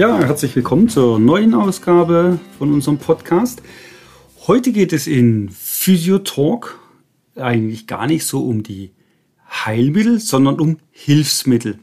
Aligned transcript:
Ja, 0.00 0.18
herzlich 0.18 0.56
willkommen 0.56 0.88
zur 0.88 1.18
neuen 1.18 1.52
Ausgabe 1.52 2.38
von 2.56 2.72
unserem 2.72 2.96
Podcast. 2.96 3.60
Heute 4.46 4.72
geht 4.72 4.94
es 4.94 5.06
in 5.06 5.50
Physiotalk 5.50 6.78
eigentlich 7.36 7.86
gar 7.86 8.06
nicht 8.06 8.24
so 8.24 8.42
um 8.46 8.62
die 8.62 8.92
Heilmittel, 9.46 10.18
sondern 10.18 10.58
um 10.58 10.78
Hilfsmittel. 10.90 11.80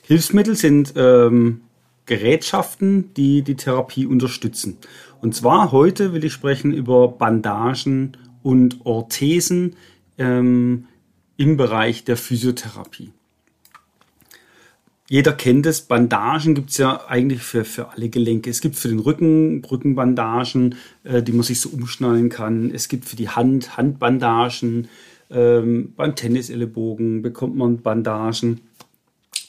Hilfsmittel 0.00 0.56
sind 0.56 0.94
ähm, 0.96 1.60
Gerätschaften, 2.06 3.12
die 3.12 3.42
die 3.42 3.56
Therapie 3.56 4.06
unterstützen. 4.06 4.78
Und 5.20 5.34
zwar 5.34 5.72
heute 5.72 6.14
will 6.14 6.24
ich 6.24 6.32
sprechen 6.32 6.72
über 6.72 7.08
Bandagen 7.08 8.16
und 8.42 8.78
Orthesen 8.86 9.76
ähm, 10.16 10.86
im 11.36 11.58
Bereich 11.58 12.04
der 12.04 12.16
Physiotherapie 12.16 13.12
jeder 15.08 15.32
kennt 15.32 15.66
es, 15.66 15.82
Bandagen 15.82 16.54
gibt 16.54 16.70
es 16.70 16.78
ja 16.78 17.06
eigentlich 17.06 17.42
für, 17.42 17.64
für 17.64 17.90
alle 17.90 18.08
Gelenke. 18.08 18.48
Es 18.48 18.60
gibt 18.60 18.76
für 18.76 18.88
den 18.88 19.00
Rücken 19.00 19.60
Brückenbandagen, 19.60 20.76
äh, 21.04 21.22
die 21.22 21.32
man 21.32 21.42
sich 21.42 21.60
so 21.60 21.68
umschnallen 21.68 22.30
kann. 22.30 22.70
Es 22.70 22.88
gibt 22.88 23.04
für 23.04 23.16
die 23.16 23.28
Hand 23.28 23.76
Handbandagen. 23.76 24.88
Ähm, 25.30 25.92
beim 25.94 26.14
Tennisellebogen 26.14 27.22
bekommt 27.22 27.56
man 27.56 27.82
Bandagen. 27.82 28.62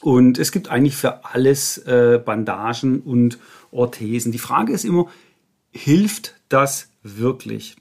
Und 0.02 0.38
es 0.38 0.52
gibt 0.52 0.68
eigentlich 0.68 0.96
für 0.96 1.24
alles 1.24 1.78
äh, 1.78 2.20
Bandagen 2.22 3.00
und 3.00 3.38
Orthesen. 3.70 4.32
Die 4.32 4.38
Frage 4.38 4.72
ist 4.72 4.84
immer, 4.84 5.06
hilft 5.70 6.34
das 6.48 6.90
wirklich? 7.02 7.76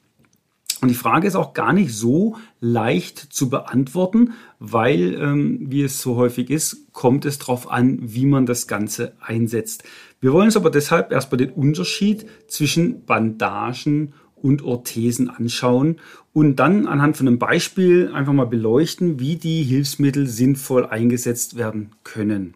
Und 0.82 0.90
die 0.90 0.96
Frage 0.96 1.28
ist 1.28 1.36
auch 1.36 1.54
gar 1.54 1.72
nicht 1.72 1.94
so 1.94 2.36
leicht 2.60 3.18
zu 3.18 3.50
beantworten, 3.50 4.34
weil, 4.60 5.16
ähm, 5.16 5.60
wie 5.62 5.84
es 5.84 6.02
so 6.02 6.16
häufig 6.18 6.50
ist, 6.50 6.92
kommt 6.92 7.26
es 7.26 7.40
darauf 7.40 7.72
an, 7.72 8.00
wie 8.02 8.26
man 8.26 8.46
das 8.46 8.68
Ganze 8.68 9.14
einsetzt. 9.22 9.84
Wir 10.20 10.34
wollen 10.34 10.48
uns 10.48 10.58
aber 10.58 10.70
deshalb 10.70 11.12
erstmal 11.12 11.38
den 11.38 11.52
Unterschied 11.52 12.26
zwischen 12.48 13.06
Bandagen 13.06 14.14
und 14.36 14.64
Orthesen 14.64 15.30
anschauen 15.30 15.98
und 16.34 16.58
dann 16.58 16.88
anhand 16.88 17.18
von 17.18 17.28
einem 17.28 17.40
Beispiel 17.40 18.12
einfach 18.14 18.34
mal 18.34 18.46
beleuchten, 18.46 19.20
wie 19.20 19.38
die 19.38 19.64
Hilfsmittel 19.64 20.28
sinnvoll 20.28 20.86
eingesetzt 20.86 21.58
werden 21.58 21.92
können. 22.04 22.54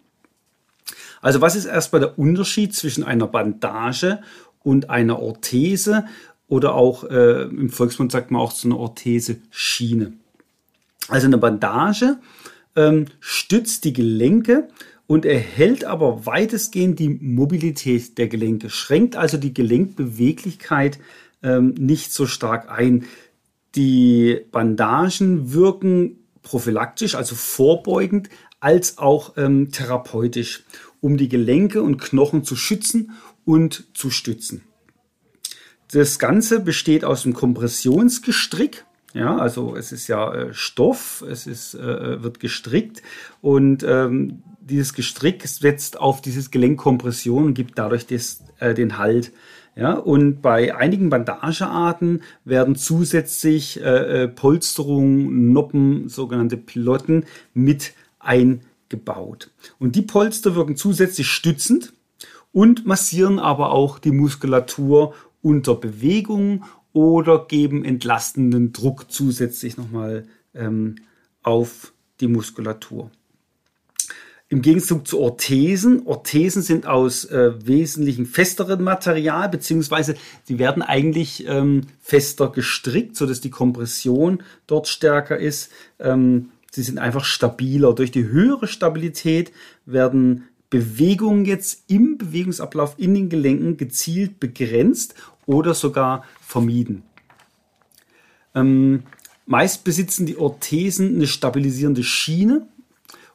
Also 1.21 1.41
was 1.41 1.55
ist 1.55 1.65
erstmal 1.65 2.01
der 2.01 2.19
Unterschied 2.19 2.75
zwischen 2.75 3.03
einer 3.03 3.27
Bandage 3.27 4.19
und 4.61 4.89
einer 4.89 5.19
Orthese 5.19 6.05
oder 6.49 6.73
auch 6.73 7.05
äh, 7.05 7.43
im 7.43 7.69
Volksmund 7.69 8.11
sagt 8.11 8.31
man 8.31 8.41
auch 8.41 8.51
so 8.51 8.67
eine 8.67 8.75
Orthese-Schiene. 8.75 10.13
Also 11.07 11.27
eine 11.27 11.37
Bandage 11.37 12.17
ähm, 12.75 13.05
stützt 13.19 13.85
die 13.85 13.93
Gelenke 13.93 14.67
und 15.07 15.25
erhält 15.25 15.85
aber 15.85 16.25
weitestgehend 16.25 16.99
die 16.99 17.09
Mobilität 17.09 18.17
der 18.17 18.27
Gelenke, 18.27 18.69
schränkt 18.69 19.15
also 19.15 19.37
die 19.37 19.53
Gelenkbeweglichkeit 19.53 20.99
ähm, 21.41 21.73
nicht 21.75 22.11
so 22.11 22.25
stark 22.25 22.69
ein. 22.69 23.05
Die 23.75 24.41
Bandagen 24.51 25.53
wirken 25.53 26.17
prophylaktisch, 26.41 27.15
also 27.15 27.35
vorbeugend, 27.35 28.29
als 28.59 28.97
auch 28.97 29.37
ähm, 29.37 29.71
therapeutisch, 29.71 30.63
um 30.99 31.17
die 31.17 31.29
Gelenke 31.29 31.81
und 31.81 31.97
Knochen 31.97 32.43
zu 32.43 32.55
schützen 32.55 33.11
und 33.45 33.87
zu 33.93 34.09
stützen. 34.09 34.63
Das 35.91 36.19
Ganze 36.19 36.59
besteht 36.59 37.03
aus 37.03 37.25
einem 37.25 37.33
Kompressionsgestrick. 37.33 38.85
Ja, 39.13 39.37
also 39.37 39.75
es 39.75 39.91
ist 39.91 40.07
ja 40.07 40.31
äh, 40.33 40.53
Stoff, 40.53 41.23
es 41.27 41.47
ist, 41.47 41.73
äh, 41.73 42.21
wird 42.21 42.39
gestrickt 42.39 43.01
und 43.41 43.83
ähm, 43.83 44.43
dieses 44.61 44.93
Gestrick 44.93 45.47
setzt 45.47 45.99
auf 45.99 46.21
dieses 46.21 46.51
Gelenkkompression 46.51 47.45
und 47.45 47.53
gibt 47.55 47.79
dadurch 47.79 48.05
des, 48.05 48.43
äh, 48.59 48.75
den 48.75 48.99
Halt. 48.99 49.31
Ja, 49.75 49.93
und 49.93 50.41
bei 50.41 50.75
einigen 50.75 51.09
Bandagearten 51.09 52.21
werden 52.45 52.75
zusätzlich 52.75 53.81
äh, 53.81 54.23
äh 54.23 54.27
Polsterungen, 54.27 55.53
Noppen, 55.53 56.07
sogenannte 56.07 56.57
Pilotten 56.57 57.25
mit 57.55 57.93
eingebaut. 58.19 59.49
Und 59.79 59.95
die 59.95 60.01
Polster 60.03 60.53
wirken 60.53 60.75
zusätzlich 60.75 61.29
stützend 61.29 61.93
und 62.51 62.85
massieren 62.85 63.39
aber 63.39 63.71
auch 63.71 63.99
die 63.99 64.11
Muskulatur 64.11 65.13
unter 65.41 65.75
Bewegung 65.75 66.65
oder 66.93 67.45
geben 67.45 67.85
entlastenden 67.85 68.73
Druck 68.73 69.11
zusätzlich 69.11 69.77
nochmal 69.77 70.25
ähm, 70.53 70.95
auf 71.43 71.93
die 72.19 72.27
Muskulatur. 72.27 73.11
Im 74.51 74.63
Gegenzug 74.63 75.07
zu 75.07 75.19
Orthesen. 75.19 76.07
Orthesen 76.07 76.63
sind 76.63 76.87
aus 76.87 77.23
äh, 77.25 77.51
wesentlichen 77.63 78.25
festeren 78.25 78.81
Material, 78.81 79.47
beziehungsweise 79.47 80.15
sie 80.43 80.57
werden 80.57 80.81
eigentlich 80.81 81.45
ähm, 81.47 81.81
fester 81.99 82.49
gestrickt, 82.49 83.15
sodass 83.15 83.41
die 83.41 83.51
Kompression 83.51 84.41
dort 84.65 84.87
stärker 84.87 85.37
ist. 85.37 85.71
Ähm, 85.99 86.49
sie 86.71 86.81
sind 86.81 86.97
einfach 86.97 87.25
stabiler. 87.25 87.93
Durch 87.93 88.09
die 88.09 88.27
höhere 88.27 88.67
Stabilität 88.67 89.51
werden 89.85 90.45
Bewegungen 90.69 91.45
jetzt 91.45 91.83
im 91.87 92.17
Bewegungsablauf 92.17 92.95
in 92.97 93.13
den 93.15 93.29
Gelenken 93.29 93.77
gezielt 93.77 94.39
begrenzt 94.39 95.15
oder 95.45 95.73
sogar 95.73 96.23
vermieden. 96.41 97.03
Ähm, 98.53 99.03
meist 99.45 99.83
besitzen 99.83 100.25
die 100.25 100.37
Orthesen 100.37 101.15
eine 101.15 101.27
stabilisierende 101.27 102.03
Schiene 102.03 102.67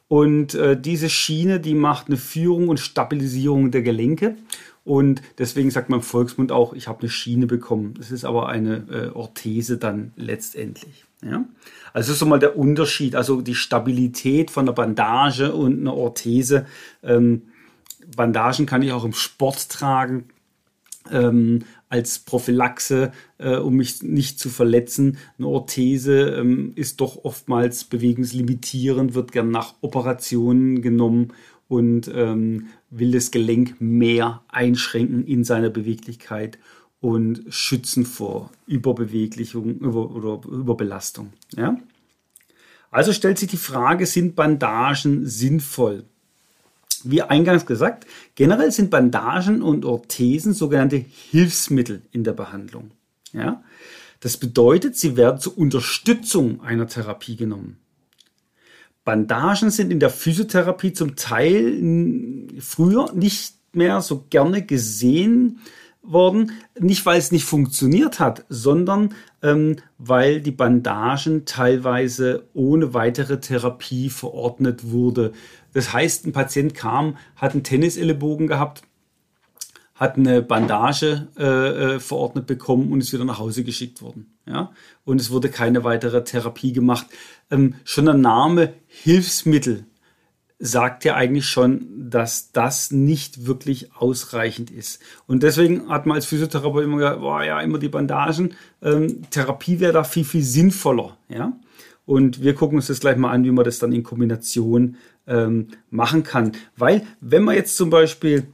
und 0.07 0.53
äh, 0.53 0.79
diese 0.79 1.09
Schiene, 1.09 1.59
die 1.59 1.73
macht 1.73 2.07
eine 2.07 2.17
Führung 2.17 2.69
und 2.69 2.79
Stabilisierung 2.79 3.71
der 3.71 3.81
Gelenke 3.81 4.37
und 4.85 5.21
deswegen 5.39 5.71
sagt 5.71 5.89
man 5.89 5.99
im 5.99 6.03
Volksmund 6.03 6.51
auch, 6.51 6.73
ich 6.73 6.87
habe 6.87 7.01
eine 7.01 7.09
Schiene 7.09 7.47
bekommen. 7.47 7.95
Das 7.97 8.11
ist 8.11 8.23
aber 8.23 8.49
eine 8.49 8.85
äh, 8.89 9.15
Orthese 9.15 9.77
dann 9.77 10.13
letztendlich. 10.15 11.05
Ja? 11.25 11.45
Also 11.93 12.11
das 12.11 12.21
ist 12.21 12.27
mal 12.27 12.39
der 12.39 12.57
Unterschied, 12.57 13.15
also 13.15 13.41
die 13.41 13.55
Stabilität 13.55 14.51
von 14.51 14.65
einer 14.65 14.73
Bandage 14.73 15.53
und 15.53 15.79
einer 15.79 15.95
Orthese. 15.95 16.65
Ähm, 17.03 17.43
Bandagen 18.15 18.65
kann 18.65 18.81
ich 18.81 18.91
auch 18.91 19.05
im 19.05 19.13
Sport 19.13 19.69
tragen. 19.69 20.25
Ähm, 21.11 21.63
als 21.87 22.19
Prophylaxe, 22.19 23.11
äh, 23.37 23.57
um 23.57 23.75
mich 23.75 24.01
nicht 24.01 24.39
zu 24.39 24.49
verletzen. 24.49 25.17
Eine 25.37 25.47
Orthese 25.47 26.29
ähm, 26.31 26.73
ist 26.75 26.99
doch 26.99 27.23
oftmals 27.23 27.83
bewegungslimitierend, 27.83 29.13
wird 29.13 29.31
gern 29.31 29.51
nach 29.51 29.75
Operationen 29.81 30.81
genommen 30.81 31.31
und 31.67 32.11
ähm, 32.13 32.67
will 32.89 33.11
das 33.11 33.31
Gelenk 33.31 33.75
mehr 33.79 34.41
einschränken 34.49 35.25
in 35.25 35.43
seiner 35.43 35.69
Beweglichkeit 35.69 36.57
und 37.01 37.43
schützen 37.49 38.05
vor 38.05 38.51
Überbeweglichung 38.67 39.77
über, 39.79 40.11
oder 40.11 40.41
Überbelastung. 40.49 41.33
Ja? 41.55 41.77
Also 42.91 43.13
stellt 43.13 43.37
sich 43.37 43.49
die 43.49 43.57
Frage, 43.57 44.05
sind 44.05 44.35
Bandagen 44.35 45.25
sinnvoll? 45.25 46.05
Wie 47.03 47.21
eingangs 47.21 47.65
gesagt, 47.65 48.07
generell 48.35 48.71
sind 48.71 48.89
Bandagen 48.89 49.61
und 49.61 49.85
Orthesen 49.85 50.53
sogenannte 50.53 50.97
Hilfsmittel 50.97 52.01
in 52.11 52.23
der 52.23 52.33
Behandlung. 52.33 52.91
Ja? 53.33 53.63
Das 54.21 54.37
bedeutet, 54.37 54.95
sie 54.95 55.17
werden 55.17 55.39
zur 55.39 55.57
Unterstützung 55.57 56.61
einer 56.61 56.87
Therapie 56.87 57.35
genommen. 57.35 57.77
Bandagen 59.03 59.69
sind 59.69 59.91
in 59.91 59.99
der 59.99 60.09
Physiotherapie 60.09 60.93
zum 60.93 61.15
Teil 61.15 62.51
früher 62.59 63.13
nicht 63.13 63.53
mehr 63.73 64.01
so 64.01 64.25
gerne 64.29 64.65
gesehen 64.65 65.59
worden, 66.07 66.51
nicht 66.79 67.05
weil 67.05 67.17
es 67.17 67.31
nicht 67.31 67.45
funktioniert 67.45 68.19
hat, 68.19 68.45
sondern 68.49 69.13
ähm, 69.41 69.77
weil 69.97 70.41
die 70.41 70.51
Bandagen 70.51 71.45
teilweise 71.45 72.47
ohne 72.53 72.93
weitere 72.93 73.39
Therapie 73.39 74.09
verordnet 74.09 74.91
wurde. 74.91 75.31
Das 75.73 75.93
heißt, 75.93 76.25
ein 76.25 76.31
Patient 76.31 76.73
kam, 76.73 77.17
hat 77.35 77.53
einen 77.53 77.63
Tennisellebogen 77.63 78.47
gehabt, 78.47 78.83
hat 79.95 80.17
eine 80.17 80.41
Bandage 80.41 81.27
äh, 81.37 81.43
äh, 81.95 81.99
verordnet 81.99 82.47
bekommen 82.47 82.91
und 82.91 82.99
ist 82.99 83.13
wieder 83.13 83.25
nach 83.25 83.39
Hause 83.39 83.63
geschickt 83.63 84.01
worden. 84.01 84.33
Ja? 84.45 84.71
Und 85.05 85.21
es 85.21 85.31
wurde 85.31 85.49
keine 85.49 85.83
weitere 85.83 86.23
Therapie 86.23 86.73
gemacht. 86.73 87.07
Ähm, 87.49 87.75
schon 87.85 88.05
der 88.05 88.13
Name 88.13 88.73
Hilfsmittel 88.87 89.85
sagt 90.57 91.03
ja 91.03 91.15
eigentlich 91.15 91.47
schon, 91.47 92.09
dass 92.09 92.51
das 92.51 92.91
nicht 92.91 93.45
wirklich 93.45 93.93
ausreichend 93.95 94.71
ist. 94.71 95.01
Und 95.27 95.43
deswegen 95.43 95.89
hat 95.89 96.05
man 96.05 96.15
als 96.15 96.25
Physiotherapeut 96.25 96.85
immer 96.85 96.97
gesagt, 96.97 97.19
boah, 97.19 97.43
ja, 97.43 97.59
immer 97.59 97.77
die 97.77 97.89
Bandagen. 97.89 98.53
Ähm, 98.81 99.23
Therapie 99.29 99.79
wäre 99.79 99.93
da 99.93 100.03
viel, 100.03 100.23
viel 100.23 100.43
sinnvoller. 100.43 101.17
Ja? 101.27 101.53
Und 102.05 102.41
wir 102.41 102.55
gucken 102.55 102.77
uns 102.77 102.87
das 102.87 102.99
gleich 102.99 103.17
mal 103.17 103.31
an, 103.31 103.43
wie 103.43 103.51
man 103.51 103.65
das 103.65 103.79
dann 103.79 103.91
in 103.91 104.03
Kombination 104.03 104.95
ähm, 105.27 105.69
machen 105.89 106.23
kann. 106.23 106.53
Weil, 106.77 107.05
wenn 107.19 107.43
man 107.43 107.55
jetzt 107.55 107.75
zum 107.75 107.89
Beispiel 107.89 108.47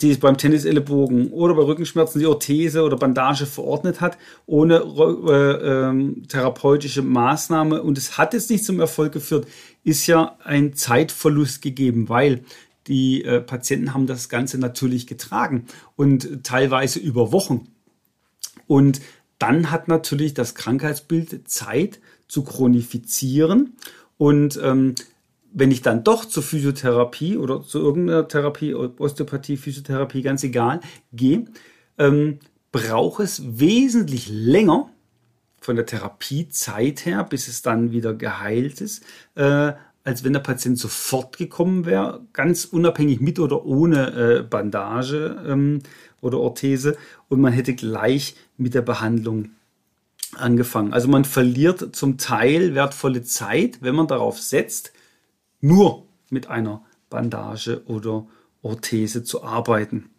die 0.00 0.10
es 0.10 0.18
beim 0.18 0.36
Tennisellebogen 0.36 1.28
oder 1.28 1.54
bei 1.54 1.62
Rückenschmerzen 1.62 2.18
die 2.18 2.26
Orthese 2.26 2.82
oder 2.82 2.96
Bandage 2.96 3.46
verordnet 3.46 4.00
hat, 4.00 4.18
ohne 4.46 4.76
äh, 4.76 5.52
äh, 5.52 6.26
therapeutische 6.26 7.02
Maßnahme. 7.02 7.82
Und 7.82 7.98
es 7.98 8.18
hat 8.18 8.34
jetzt 8.34 8.50
nicht 8.50 8.64
zum 8.64 8.80
Erfolg 8.80 9.12
geführt, 9.12 9.46
ist 9.84 10.06
ja 10.06 10.36
ein 10.44 10.74
Zeitverlust 10.74 11.62
gegeben, 11.62 12.08
weil 12.08 12.44
die 12.86 13.24
äh, 13.24 13.40
Patienten 13.40 13.94
haben 13.94 14.06
das 14.06 14.28
Ganze 14.28 14.58
natürlich 14.58 15.06
getragen 15.06 15.66
und 15.96 16.44
teilweise 16.44 16.98
über 16.98 17.32
Wochen. 17.32 17.68
Und 18.66 19.00
dann 19.38 19.70
hat 19.70 19.88
natürlich 19.88 20.34
das 20.34 20.54
Krankheitsbild 20.54 21.48
Zeit 21.48 22.00
zu 22.28 22.44
chronifizieren. 22.44 23.74
Und 24.16 24.58
ähm, 24.62 24.94
wenn 25.54 25.70
ich 25.70 25.82
dann 25.82 26.02
doch 26.04 26.24
zur 26.24 26.42
Physiotherapie 26.42 27.38
oder 27.38 27.62
zu 27.62 27.78
irgendeiner 27.78 28.26
Therapie, 28.26 28.74
Osteopathie, 28.74 29.56
Physiotherapie, 29.56 30.22
ganz 30.22 30.42
egal, 30.42 30.80
gehe, 31.12 31.46
ähm, 31.96 32.40
braucht 32.72 33.20
es 33.20 33.40
wesentlich 33.60 34.28
länger 34.28 34.90
von 35.60 35.76
der 35.76 35.86
Therapiezeit 35.86 37.06
her, 37.06 37.22
bis 37.22 37.46
es 37.46 37.62
dann 37.62 37.92
wieder 37.92 38.14
geheilt 38.14 38.80
ist, 38.80 39.04
äh, 39.36 39.72
als 40.02 40.24
wenn 40.24 40.32
der 40.32 40.40
Patient 40.40 40.76
sofort 40.76 41.38
gekommen 41.38 41.86
wäre, 41.86 42.20
ganz 42.32 42.64
unabhängig 42.64 43.20
mit 43.20 43.38
oder 43.38 43.64
ohne 43.64 44.40
äh, 44.40 44.42
Bandage 44.42 45.40
ähm, 45.46 45.78
oder 46.20 46.40
Orthese 46.40 46.96
und 47.28 47.40
man 47.40 47.52
hätte 47.52 47.74
gleich 47.74 48.34
mit 48.56 48.74
der 48.74 48.82
Behandlung 48.82 49.50
angefangen. 50.36 50.92
Also 50.92 51.06
man 51.06 51.24
verliert 51.24 51.94
zum 51.94 52.18
Teil 52.18 52.74
wertvolle 52.74 53.22
Zeit, 53.22 53.78
wenn 53.82 53.94
man 53.94 54.08
darauf 54.08 54.40
setzt, 54.40 54.92
nur 55.64 56.06
mit 56.28 56.48
einer 56.48 56.82
Bandage 57.08 57.82
oder 57.86 58.26
Orthese 58.62 59.24
zu 59.24 59.42
arbeiten. 59.42 60.10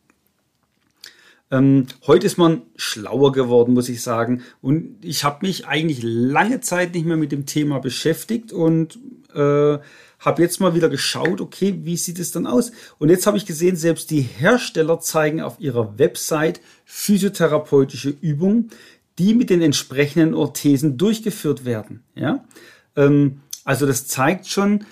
Ähm, 1.52 1.86
heute 2.08 2.26
ist 2.26 2.38
man 2.38 2.64
schlauer 2.76 3.32
geworden, 3.32 3.76
muss 3.76 3.88
ich 3.88 4.02
sagen. 4.02 4.42
Und 4.62 4.98
ich 5.04 5.24
habe 5.24 5.46
mich 5.46 5.68
eigentlich 5.68 6.00
lange 6.02 6.62
Zeit 6.62 6.96
nicht 6.96 7.06
mehr 7.06 7.18
mit 7.18 7.32
dem 7.32 7.46
Thema 7.46 7.80
beschäftigt 7.80 8.52
und 8.52 8.98
äh, 9.36 9.78
habe 10.20 10.42
jetzt 10.42 10.60
mal 10.60 10.74
wieder 10.74 10.90
geschaut, 10.90 11.40
okay, 11.42 11.80
wie 11.84 11.98
sieht 11.98 12.18
es 12.18 12.32
dann 12.32 12.48
aus? 12.48 12.72
Und 12.98 13.10
jetzt 13.10 13.28
habe 13.28 13.38
ich 13.38 13.46
gesehen, 13.46 13.76
selbst 13.76 14.10
die 14.10 14.22
Hersteller 14.22 15.00
zeigen 15.00 15.42
auf 15.42 15.60
ihrer 15.60 16.00
Website 16.00 16.60
physiotherapeutische 16.86 18.10
Übungen, 18.10 18.72
die 19.20 19.36
mit 19.36 19.52
den 19.52 19.62
entsprechenden 19.62 20.34
Orthesen 20.34 20.98
durchgeführt 20.98 21.66
werden. 21.66 22.04
Ja? 22.16 22.44
Ähm, 22.96 23.42
also 23.64 23.86
das 23.86 24.08
zeigt 24.08 24.48
schon, 24.48 24.86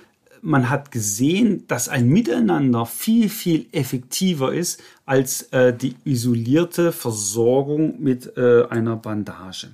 man 0.43 0.69
hat 0.69 0.91
gesehen, 0.91 1.65
dass 1.67 1.89
ein 1.89 2.09
Miteinander 2.09 2.85
viel, 2.85 3.29
viel 3.29 3.67
effektiver 3.71 4.53
ist 4.53 4.81
als 5.05 5.43
äh, 5.53 5.73
die 5.73 5.95
isolierte 6.03 6.91
Versorgung 6.91 8.01
mit 8.01 8.37
äh, 8.37 8.65
einer 8.65 8.97
Bandage. 8.97 9.69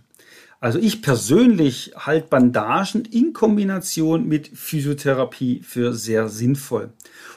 Also 0.61 0.77
ich 0.77 1.01
persönlich 1.01 1.93
halte 1.95 2.27
Bandagen 2.27 3.05
in 3.05 3.33
Kombination 3.33 4.27
mit 4.27 4.49
Physiotherapie 4.53 5.61
für 5.63 5.93
sehr 5.93 6.27
sinnvoll. 6.27 6.89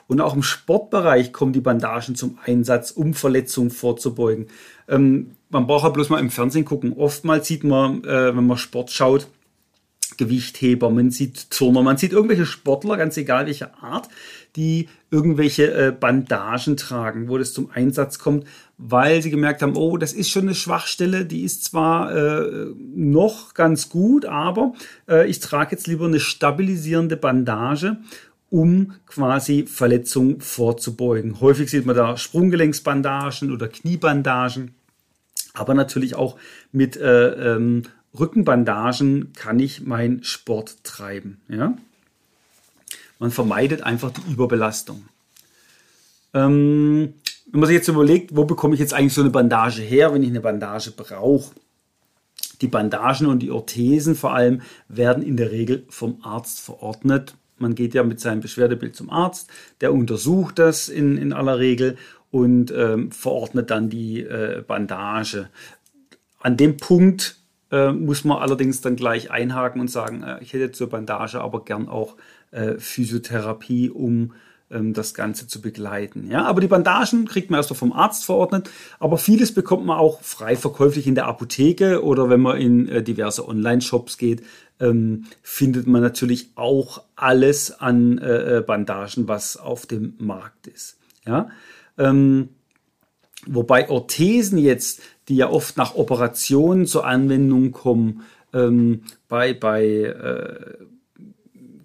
Und 0.09 0.21
auch 0.21 0.35
im 0.35 0.43
Sportbereich 0.43 1.33
kommen 1.33 1.53
die 1.53 1.61
Bandagen 1.61 2.17
zum 2.17 2.39
Einsatz, 2.45 2.91
um 2.91 3.15
Verletzungen 3.15 3.71
vorzubeugen. 3.71 4.49
Ähm, 4.89 5.33
man 5.51 5.67
braucht 5.67 5.85
ja 5.85 5.91
bloß 5.91 6.11
mal 6.11 6.19
im 6.19 6.31
Fernsehen 6.31 6.65
gucken. 6.65 6.95
Oftmals 6.95 7.47
sieht 7.47 7.65
man, 7.65 8.03
äh, 8.05 8.37
wenn 8.37 8.47
man 8.47 8.59
Sport 8.59 8.91
schaut, 8.91 9.29
Gewichtheber, 10.17 10.91
man 10.91 11.11
sieht 11.11 11.51
Turner, 11.51 11.83
man 11.83 11.97
sieht 11.97 12.13
irgendwelche 12.13 12.47
Sportler, 12.47 12.97
ganz 12.97 13.17
egal 13.17 13.47
welcher 13.47 13.83
Art, 13.83 14.09
die 14.57 14.89
irgendwelche 15.11 15.73
äh, 15.73 15.93
Bandagen 15.93 16.77
tragen, 16.77 17.29
wo 17.29 17.39
das 17.39 17.53
zum 17.53 17.71
Einsatz 17.71 18.19
kommt, 18.19 18.47
weil 18.79 19.23
sie 19.23 19.31
gemerkt 19.31 19.63
haben, 19.63 19.77
oh, 19.77 19.97
das 19.97 20.13
ist 20.13 20.31
schon 20.31 20.43
eine 20.43 20.55
Schwachstelle, 20.55 21.25
die 21.25 21.43
ist 21.43 21.65
zwar 21.65 22.15
äh, 22.15 22.67
noch 22.95 23.55
ganz 23.55 23.89
gut, 23.89 24.25
aber 24.25 24.75
äh, 25.09 25.29
ich 25.29 25.41
trage 25.41 25.73
jetzt 25.73 25.87
lieber 25.87 26.07
eine 26.07 26.21
stabilisierende 26.21 27.17
Bandage, 27.17 27.99
um 28.51 28.95
quasi 29.07 29.67
Verletzungen 29.67 30.41
vorzubeugen. 30.41 31.41
Häufig 31.41 31.71
sieht 31.71 31.87
man 31.87 31.97
da 31.97 32.17
Sprunggelenksbandagen 32.19 33.51
oder 33.51 33.69
Kniebandagen, 33.69 34.75
aber 35.55 35.75
natürlich 35.75 36.15
auch 36.15 36.37
mit 36.71 36.97
äh, 36.97 37.55
ähm, 37.55 37.85
Rückenbandagen 38.19 39.33
kann 39.35 39.59
ich 39.59 39.83
meinen 39.83 40.23
Sport 40.25 40.85
treiben. 40.85 41.41
Ja? 41.49 41.77
Man 43.19 43.31
vermeidet 43.31 43.83
einfach 43.83 44.11
die 44.11 44.33
Überbelastung. 44.33 45.05
Ähm, 46.35 47.15
wenn 47.51 47.61
man 47.61 47.67
sich 47.67 47.77
jetzt 47.77 47.89
überlegt, 47.89 48.37
wo 48.37 48.45
bekomme 48.45 48.75
ich 48.75 48.81
jetzt 48.81 48.95
eigentlich 48.95 49.15
so 49.15 49.21
eine 49.21 49.31
Bandage 49.31 49.83
her, 49.83 50.13
wenn 50.13 50.23
ich 50.23 50.31
eine 50.31 50.41
Bandage 50.41 50.91
brauche? 50.91 51.53
Die 52.61 52.69
Bandagen 52.69 53.27
und 53.27 53.41
die 53.41 53.51
Orthesen 53.51 54.15
vor 54.15 54.35
allem 54.35 54.63
werden 54.89 55.23
in 55.23 55.37
der 55.37 55.51
Regel 55.51 55.85
vom 55.89 56.19
Arzt 56.23 56.61
verordnet. 56.61 57.35
Man 57.59 57.75
geht 57.75 57.95
ja 57.95 58.03
mit 58.03 58.21
seinem 58.21 58.41
Beschwerdebild 58.41 58.97
zum 58.97 59.11
Arzt, 59.11 59.51
der 59.81 59.93
untersucht 59.93 60.59
das 60.59 60.89
in, 60.89 61.17
in 61.17 61.33
aller 61.33 61.59
Regel 61.59 61.97
und 62.31 62.73
ähm, 62.73 63.13
verordnet 63.13 63.71
dann 63.71 63.91
die 63.91 64.23
äh, 64.23 64.65
Bandage. 64.67 65.49
An 66.41 66.57
dem 66.57 66.77
Punkt 66.77 67.42
äh, 67.73 67.93
muss 67.93 68.25
man 68.25 68.39
allerdings 68.39 68.81
dann 68.81 68.97
gleich 68.97 69.31
einhaken 69.31 69.81
und 69.81 69.89
sagen, 69.89 70.23
äh, 70.23 70.39
ich 70.43 70.53
hätte 70.53 70.71
zur 70.71 70.91
Bandage 70.91 71.41
aber 71.41 71.65
gern 71.65 71.89
auch 71.89 72.17
äh, 72.53 72.75
Physiotherapie, 72.79 73.91
um 73.91 74.33
ähm, 74.71 74.93
das 74.93 75.15
Ganze 75.15 75.47
zu 75.47 75.61
begleiten. 75.61 76.31
Ja, 76.31 76.45
aber 76.45 76.61
die 76.61 76.69
Bandagen 76.69 77.27
kriegt 77.27 77.51
man 77.51 77.59
erst 77.59 77.75
vom 77.75 77.93
Arzt 77.93 78.25
verordnet, 78.25 78.71
aber 78.99 79.19
vieles 79.19 79.53
bekommt 79.55 79.87
man 79.87 79.99
auch 79.99 80.21
frei 80.23 80.55
verkäuflich 80.55 81.07
in 81.07 81.15
der 81.15 81.27
Apotheke 81.27 82.05
oder 82.05 82.29
wenn 82.31 82.41
man 82.41 82.59
in 82.59 82.89
äh, 82.89 83.03
diverse 83.03 83.49
Online-Shops 83.49 84.19
geht, 84.19 84.43
ähm, 84.81 85.25
findet 85.43 85.87
man 85.87 86.03
natürlich 86.03 86.51
auch 86.57 87.03
alles 87.17 87.81
an 87.81 88.19
äh, 88.19 88.59
äh, 88.59 88.61
Bandagen, 88.61 89.29
was 89.29 89.57
auf 89.57 89.87
dem 89.87 90.15
Markt 90.19 90.67
ist. 90.67 90.99
Ja, 91.25 91.49
ähm, 91.99 92.49
wobei 93.47 93.89
Orthesen 93.89 94.59
jetzt 94.59 95.01
die 95.29 95.37
ja 95.37 95.49
oft 95.49 95.77
nach 95.77 95.95
Operationen 95.95 96.87
zur 96.87 97.07
Anwendung 97.07 97.73
kommen, 97.73 98.23
ähm, 98.53 99.03
bei, 99.29 99.55
bei 99.55 99.85
äh, 99.85 100.85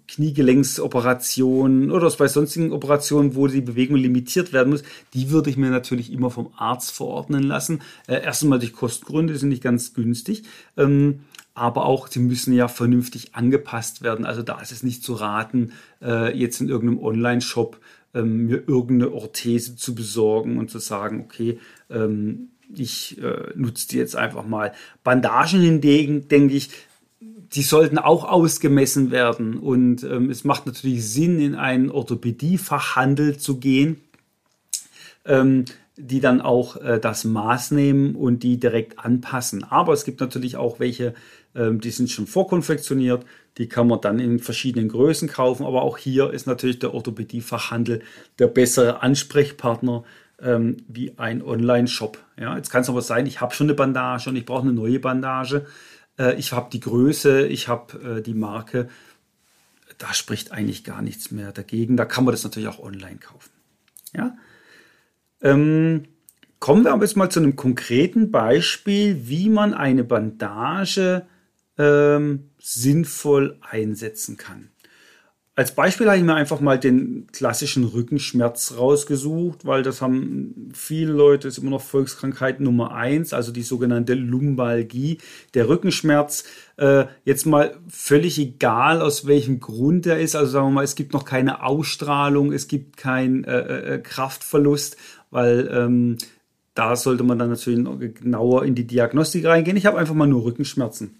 Kniegelenksoperationen 0.08 1.90
oder 1.90 2.10
bei 2.10 2.28
sonstigen 2.28 2.72
Operationen, 2.72 3.36
wo 3.36 3.46
die 3.46 3.60
Bewegung 3.60 3.96
limitiert 3.96 4.52
werden 4.52 4.70
muss, 4.70 4.82
die 5.14 5.30
würde 5.30 5.50
ich 5.50 5.56
mir 5.56 5.70
natürlich 5.70 6.12
immer 6.12 6.30
vom 6.30 6.50
Arzt 6.56 6.90
verordnen 6.92 7.42
lassen. 7.42 7.82
Äh, 8.06 8.22
erst 8.22 8.42
einmal 8.42 8.58
durch 8.58 8.72
Kostengründe, 8.72 9.34
die 9.34 9.38
sind 9.38 9.50
nicht 9.50 9.62
ganz 9.62 9.94
günstig. 9.94 10.44
Ähm, 10.76 11.20
aber 11.54 11.86
auch 11.86 12.08
sie 12.08 12.20
müssen 12.20 12.52
ja 12.52 12.68
vernünftig 12.68 13.34
angepasst 13.34 14.02
werden. 14.02 14.24
Also 14.24 14.42
da 14.42 14.60
ist 14.60 14.72
es 14.72 14.82
nicht 14.82 15.02
zu 15.02 15.14
raten, 15.14 15.72
äh, 16.00 16.36
jetzt 16.36 16.60
in 16.60 16.68
irgendeinem 16.68 17.02
Online-Shop 17.02 17.78
ähm, 18.14 18.46
mir 18.46 18.68
irgendeine 18.68 19.12
Orthese 19.12 19.76
zu 19.76 19.94
besorgen 19.94 20.58
und 20.58 20.70
zu 20.70 20.78
sagen, 20.78 21.20
okay, 21.20 21.58
ähm, 21.90 22.50
ich 22.74 23.18
äh, 23.22 23.52
nutze 23.54 23.88
die 23.88 23.96
jetzt 23.96 24.16
einfach 24.16 24.46
mal. 24.46 24.72
Bandagen 25.02 25.60
hingegen, 25.60 26.28
denke 26.28 26.54
ich, 26.54 26.70
die 27.20 27.62
sollten 27.62 27.98
auch 27.98 28.24
ausgemessen 28.24 29.10
werden. 29.10 29.58
Und 29.58 30.02
ähm, 30.04 30.30
es 30.30 30.44
macht 30.44 30.66
natürlich 30.66 31.08
Sinn, 31.08 31.40
in 31.40 31.54
einen 31.54 31.90
Orthopädiefachhandel 31.90 33.38
zu 33.38 33.58
gehen, 33.58 34.00
ähm, 35.24 35.64
die 35.98 36.20
dann 36.20 36.40
auch 36.40 36.76
äh, 36.76 37.00
das 37.00 37.24
Maß 37.24 37.72
nehmen 37.72 38.14
und 38.14 38.42
die 38.42 38.58
direkt 38.58 38.98
anpassen. 38.98 39.64
Aber 39.64 39.92
es 39.92 40.04
gibt 40.04 40.20
natürlich 40.20 40.56
auch 40.56 40.78
welche, 40.78 41.14
ähm, 41.54 41.80
die 41.80 41.90
sind 41.90 42.10
schon 42.10 42.26
vorkonfektioniert. 42.26 43.26
Die 43.58 43.68
kann 43.68 43.88
man 43.88 44.00
dann 44.00 44.20
in 44.20 44.38
verschiedenen 44.38 44.88
Größen 44.88 45.28
kaufen. 45.28 45.66
Aber 45.66 45.82
auch 45.82 45.98
hier 45.98 46.30
ist 46.32 46.46
natürlich 46.46 46.78
der 46.78 46.94
Orthopädiefachhandel 46.94 48.02
der 48.38 48.46
bessere 48.46 49.02
Ansprechpartner 49.02 50.04
ähm, 50.40 50.76
wie 50.86 51.18
ein 51.18 51.42
Online-Shop. 51.42 52.18
Ja, 52.38 52.56
jetzt 52.56 52.70
kann 52.70 52.82
es 52.82 52.88
aber 52.88 53.02
sein, 53.02 53.26
ich 53.26 53.40
habe 53.40 53.54
schon 53.54 53.66
eine 53.66 53.74
Bandage 53.74 54.30
und 54.30 54.36
ich 54.36 54.46
brauche 54.46 54.62
eine 54.62 54.72
neue 54.72 55.00
Bandage. 55.00 55.66
Äh, 56.16 56.34
ich 56.36 56.52
habe 56.52 56.70
die 56.72 56.80
Größe, 56.80 57.46
ich 57.48 57.66
habe 57.66 58.18
äh, 58.18 58.22
die 58.22 58.34
Marke. 58.34 58.88
Da 59.98 60.14
spricht 60.14 60.52
eigentlich 60.52 60.84
gar 60.84 61.02
nichts 61.02 61.32
mehr 61.32 61.50
dagegen. 61.50 61.96
Da 61.96 62.04
kann 62.04 62.24
man 62.24 62.30
das 62.30 62.44
natürlich 62.44 62.68
auch 62.68 62.78
online 62.78 63.16
kaufen. 63.16 63.50
Ja. 64.14 64.36
Ähm, 65.42 66.04
kommen 66.58 66.84
wir 66.84 66.92
aber 66.92 67.04
jetzt 67.04 67.16
mal 67.16 67.30
zu 67.30 67.40
einem 67.40 67.56
konkreten 67.56 68.30
Beispiel, 68.30 69.28
wie 69.28 69.48
man 69.48 69.74
eine 69.74 70.04
Bandage 70.04 71.26
ähm, 71.78 72.50
sinnvoll 72.58 73.58
einsetzen 73.62 74.36
kann. 74.36 74.70
als 75.54 75.74
Beispiel 75.74 76.06
habe 76.06 76.18
ich 76.18 76.22
mir 76.22 76.36
einfach 76.36 76.60
mal 76.60 76.78
den 76.78 77.26
klassischen 77.32 77.82
Rückenschmerz 77.82 78.74
rausgesucht, 78.76 79.64
weil 79.66 79.82
das 79.82 80.00
haben 80.00 80.70
viele 80.72 81.12
Leute, 81.12 81.48
ist 81.48 81.58
immer 81.58 81.70
noch 81.70 81.82
Volkskrankheit 81.82 82.60
Nummer 82.60 82.92
eins, 82.92 83.32
also 83.32 83.50
die 83.50 83.62
sogenannte 83.62 84.14
Lumbalgie, 84.14 85.18
der 85.54 85.68
Rückenschmerz. 85.68 86.44
Äh, 86.76 87.06
jetzt 87.24 87.44
mal 87.44 87.76
völlig 87.88 88.38
egal, 88.38 89.02
aus 89.02 89.26
welchem 89.26 89.58
Grund 89.58 90.06
er 90.06 90.20
ist. 90.20 90.36
Also 90.36 90.52
sagen 90.52 90.66
wir 90.68 90.74
mal, 90.74 90.84
es 90.84 90.94
gibt 90.94 91.12
noch 91.12 91.24
keine 91.24 91.64
Ausstrahlung, 91.64 92.52
es 92.52 92.68
gibt 92.68 92.96
keinen 92.96 93.42
äh, 93.42 93.94
äh, 93.94 93.98
Kraftverlust, 93.98 94.96
weil 95.30 95.68
ähm, 95.72 96.18
da 96.74 96.94
sollte 96.96 97.24
man 97.24 97.38
dann 97.38 97.50
natürlich 97.50 97.80
noch 97.80 97.98
genauer 97.98 98.64
in 98.64 98.74
die 98.74 98.86
Diagnostik 98.86 99.44
reingehen. 99.46 99.76
Ich 99.76 99.86
habe 99.86 99.98
einfach 99.98 100.14
mal 100.14 100.28
nur 100.28 100.44
Rückenschmerzen. 100.44 101.16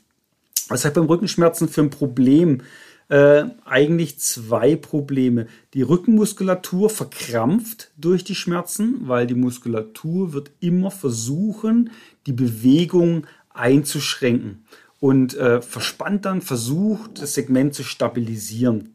Was 0.68 0.84
hat 0.84 0.94
beim 0.94 1.06
Rückenschmerzen 1.06 1.68
für 1.68 1.80
ein 1.80 1.90
Problem? 1.90 2.62
Äh, 3.08 3.44
eigentlich 3.64 4.18
zwei 4.20 4.76
Probleme. 4.76 5.46
Die 5.72 5.82
Rückenmuskulatur 5.82 6.90
verkrampft 6.90 7.90
durch 7.96 8.22
die 8.22 8.34
Schmerzen, 8.34 9.08
weil 9.08 9.26
die 9.26 9.34
Muskulatur 9.34 10.34
wird 10.34 10.50
immer 10.60 10.90
versuchen, 10.90 11.90
die 12.26 12.32
Bewegung 12.32 13.26
einzuschränken 13.48 14.64
und 15.00 15.36
äh, 15.36 15.62
verspannt 15.62 16.26
dann 16.26 16.42
versucht, 16.42 17.22
das 17.22 17.34
Segment 17.34 17.74
zu 17.74 17.82
stabilisieren. 17.82 18.94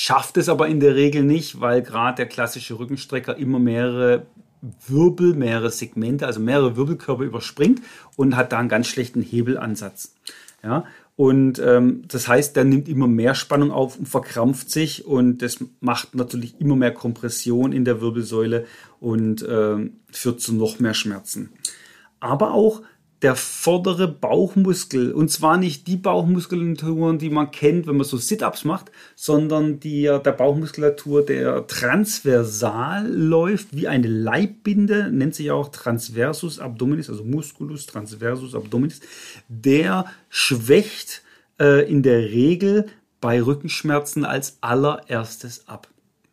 Schafft 0.00 0.36
es 0.36 0.48
aber 0.48 0.68
in 0.68 0.78
der 0.78 0.94
Regel 0.94 1.24
nicht, 1.24 1.60
weil 1.60 1.82
gerade 1.82 2.18
der 2.18 2.26
klassische 2.26 2.78
Rückenstrecker 2.78 3.36
immer 3.36 3.58
mehrere 3.58 4.26
Wirbel, 4.86 5.34
mehrere 5.34 5.72
Segmente, 5.72 6.24
also 6.24 6.38
mehrere 6.38 6.76
Wirbelkörper 6.76 7.24
überspringt 7.24 7.82
und 8.14 8.36
hat 8.36 8.52
da 8.52 8.60
einen 8.60 8.68
ganz 8.68 8.86
schlechten 8.86 9.22
Hebelansatz. 9.22 10.14
Ja, 10.62 10.84
und 11.16 11.58
ähm, 11.58 12.04
das 12.06 12.28
heißt, 12.28 12.54
der 12.54 12.62
nimmt 12.62 12.88
immer 12.88 13.08
mehr 13.08 13.34
Spannung 13.34 13.72
auf 13.72 13.98
und 13.98 14.08
verkrampft 14.08 14.70
sich 14.70 15.04
und 15.04 15.42
das 15.42 15.64
macht 15.80 16.14
natürlich 16.14 16.60
immer 16.60 16.76
mehr 16.76 16.94
Kompression 16.94 17.72
in 17.72 17.84
der 17.84 18.00
Wirbelsäule 18.00 18.66
und 19.00 19.44
ähm, 19.50 19.94
führt 20.12 20.40
zu 20.40 20.54
noch 20.54 20.78
mehr 20.78 20.94
Schmerzen. 20.94 21.50
Aber 22.20 22.52
auch 22.52 22.82
der 23.22 23.34
vordere 23.34 24.06
Bauchmuskel. 24.06 25.12
Und 25.12 25.30
zwar 25.30 25.56
nicht 25.56 25.86
die 25.86 25.96
Bauchmuskulaturen, 25.96 27.18
die 27.18 27.30
man 27.30 27.50
kennt, 27.50 27.86
wenn 27.86 27.96
man 27.96 28.06
so 28.06 28.16
Sit-Ups 28.16 28.64
macht, 28.64 28.92
sondern 29.16 29.80
die, 29.80 30.02
der 30.02 30.32
Bauchmuskulatur, 30.32 31.24
der 31.24 31.66
transversal 31.66 33.08
läuft, 33.08 33.74
wie 33.74 33.88
eine 33.88 34.06
Leibbinde, 34.06 35.10
nennt 35.10 35.34
sich 35.34 35.50
auch 35.50 35.70
Transversus 35.70 36.60
Abdominis, 36.60 37.10
also 37.10 37.24
Musculus 37.24 37.86
Transversus 37.86 38.54
Abdominis. 38.54 39.00
Der 39.48 40.06
schwächt 40.28 41.22
äh, 41.58 41.90
in 41.90 42.02
der 42.02 42.20
Regel 42.20 42.86
bei 43.20 43.42
Rückenschmerzen 43.42 44.24
als 44.24 44.58
allererstes 44.60 45.66
ab. 45.66 45.88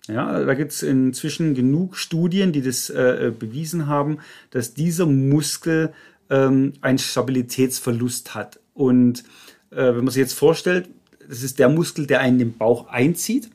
Ja, 0.07 0.45
da 0.45 0.53
gibt 0.53 0.71
es 0.71 0.83
inzwischen 0.83 1.55
genug 1.55 1.97
Studien, 1.97 2.51
die 2.51 2.61
das 2.61 2.91
äh, 2.91 3.31
bewiesen 3.37 3.87
haben, 3.87 4.19
dass 4.51 4.75
dieser 4.75 5.07
Muskel 5.07 5.93
ähm, 6.29 6.73
einen 6.81 6.97
Stabilitätsverlust 6.97 8.35
hat. 8.35 8.59
Und 8.73 9.23
äh, 9.71 9.87
wenn 9.87 10.03
man 10.03 10.09
sich 10.09 10.21
jetzt 10.21 10.37
vorstellt, 10.37 10.89
das 11.27 11.43
ist 11.43 11.59
der 11.59 11.69
Muskel, 11.69 12.07
der 12.07 12.19
einen 12.19 12.39
den 12.39 12.57
Bauch 12.57 12.87
einzieht. 12.87 13.49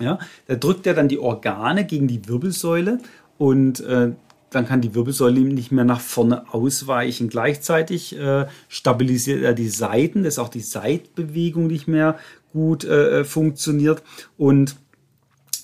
Ja, 0.00 0.18
da 0.46 0.56
drückt 0.56 0.86
er 0.86 0.94
dann 0.94 1.08
die 1.08 1.18
Organe 1.18 1.84
gegen 1.84 2.08
die 2.08 2.26
Wirbelsäule 2.26 2.98
und 3.38 3.80
äh, 3.80 4.12
dann 4.50 4.66
kann 4.66 4.80
die 4.80 4.94
Wirbelsäule 4.94 5.40
nicht 5.40 5.72
mehr 5.72 5.84
nach 5.84 6.00
vorne 6.00 6.52
ausweichen. 6.52 7.28
Gleichzeitig 7.28 8.16
äh, 8.18 8.46
stabilisiert 8.68 9.42
er 9.42 9.54
die 9.54 9.68
Seiten, 9.68 10.24
dass 10.24 10.38
auch 10.38 10.48
die 10.48 10.60
Seitbewegung 10.60 11.66
nicht 11.66 11.88
mehr 11.88 12.18
gut 12.52 12.84
äh, 12.84 13.24
funktioniert 13.24 14.02
und 14.36 14.76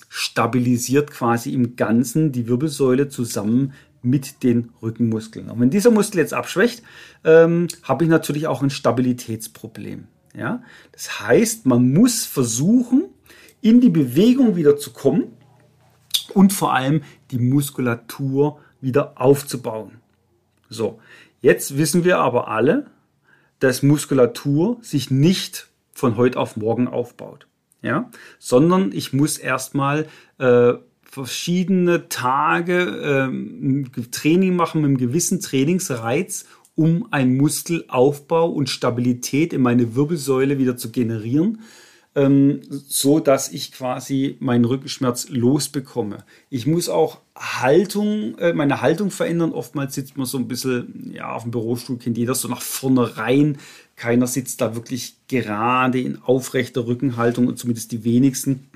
stabilisiert 0.09 1.11
quasi 1.11 1.53
im 1.53 1.75
Ganzen 1.75 2.31
die 2.31 2.47
Wirbelsäule 2.47 3.09
zusammen 3.09 3.73
mit 4.01 4.43
den 4.43 4.71
Rückenmuskeln. 4.81 5.49
Und 5.49 5.59
wenn 5.59 5.69
dieser 5.69 5.91
Muskel 5.91 6.19
jetzt 6.19 6.33
abschwächt, 6.33 6.83
ähm, 7.23 7.67
habe 7.83 8.03
ich 8.03 8.09
natürlich 8.09 8.47
auch 8.47 8.61
ein 8.61 8.69
Stabilitätsproblem. 8.69 10.07
Ja? 10.35 10.63
Das 10.91 11.19
heißt, 11.19 11.65
man 11.65 11.91
muss 11.91 12.25
versuchen, 12.25 13.05
in 13.61 13.81
die 13.81 13.89
Bewegung 13.89 14.55
wieder 14.55 14.77
zu 14.77 14.93
kommen 14.93 15.33
und 16.33 16.53
vor 16.53 16.73
allem 16.73 17.03
die 17.31 17.39
Muskulatur 17.39 18.59
wieder 18.81 19.19
aufzubauen. 19.19 19.99
So, 20.69 20.99
jetzt 21.41 21.77
wissen 21.77 22.03
wir 22.03 22.19
aber 22.19 22.47
alle, 22.47 22.85
dass 23.59 23.83
Muskulatur 23.83 24.77
sich 24.81 25.11
nicht 25.11 25.67
von 25.91 26.15
heute 26.15 26.39
auf 26.39 26.55
morgen 26.55 26.87
aufbaut. 26.87 27.47
Ja, 27.81 28.11
sondern 28.39 28.91
ich 28.91 29.13
muss 29.13 29.37
erstmal 29.37 30.05
äh, 30.37 30.73
verschiedene 31.11 32.07
Tage 32.09 32.83
ähm, 33.03 33.89
Training 34.11 34.55
machen 34.55 34.81
mit 34.81 34.89
einem 34.89 34.97
gewissen 34.97 35.41
Trainingsreiz, 35.41 36.45
um 36.75 37.07
einen 37.11 37.35
Muskelaufbau 37.37 38.49
und 38.49 38.69
Stabilität 38.69 39.51
in 39.53 39.61
meine 39.61 39.95
Wirbelsäule 39.95 40.59
wieder 40.59 40.77
zu 40.77 40.91
generieren, 40.91 41.61
ähm, 42.15 42.61
so 42.69 43.19
dass 43.19 43.51
ich 43.51 43.71
quasi 43.71 44.37
meinen 44.39 44.65
Rückenschmerz 44.65 45.29
losbekomme. 45.29 46.23
Ich 46.49 46.67
muss 46.67 46.87
auch 46.87 47.19
Haltung, 47.35 48.37
äh, 48.37 48.53
meine 48.53 48.81
Haltung 48.81 49.11
verändern. 49.11 49.51
Oftmals 49.51 49.95
sitzt 49.95 50.15
man 50.15 50.25
so 50.25 50.37
ein 50.37 50.47
bisschen, 50.47 51.11
ja, 51.13 51.33
auf 51.33 51.43
dem 51.43 51.51
Bürostuhl 51.51 51.97
kennt 51.97 52.17
jeder 52.17 52.35
so 52.35 52.47
nach 52.47 52.61
vorne 52.61 53.17
rein. 53.17 53.57
Keiner 53.95 54.27
sitzt 54.27 54.61
da 54.61 54.75
wirklich 54.75 55.15
gerade 55.27 55.99
in 55.99 56.21
aufrechter 56.21 56.87
Rückenhaltung 56.87 57.47
und 57.47 57.57
zumindest 57.57 57.91
die 57.91 58.03
wenigsten. 58.03 58.69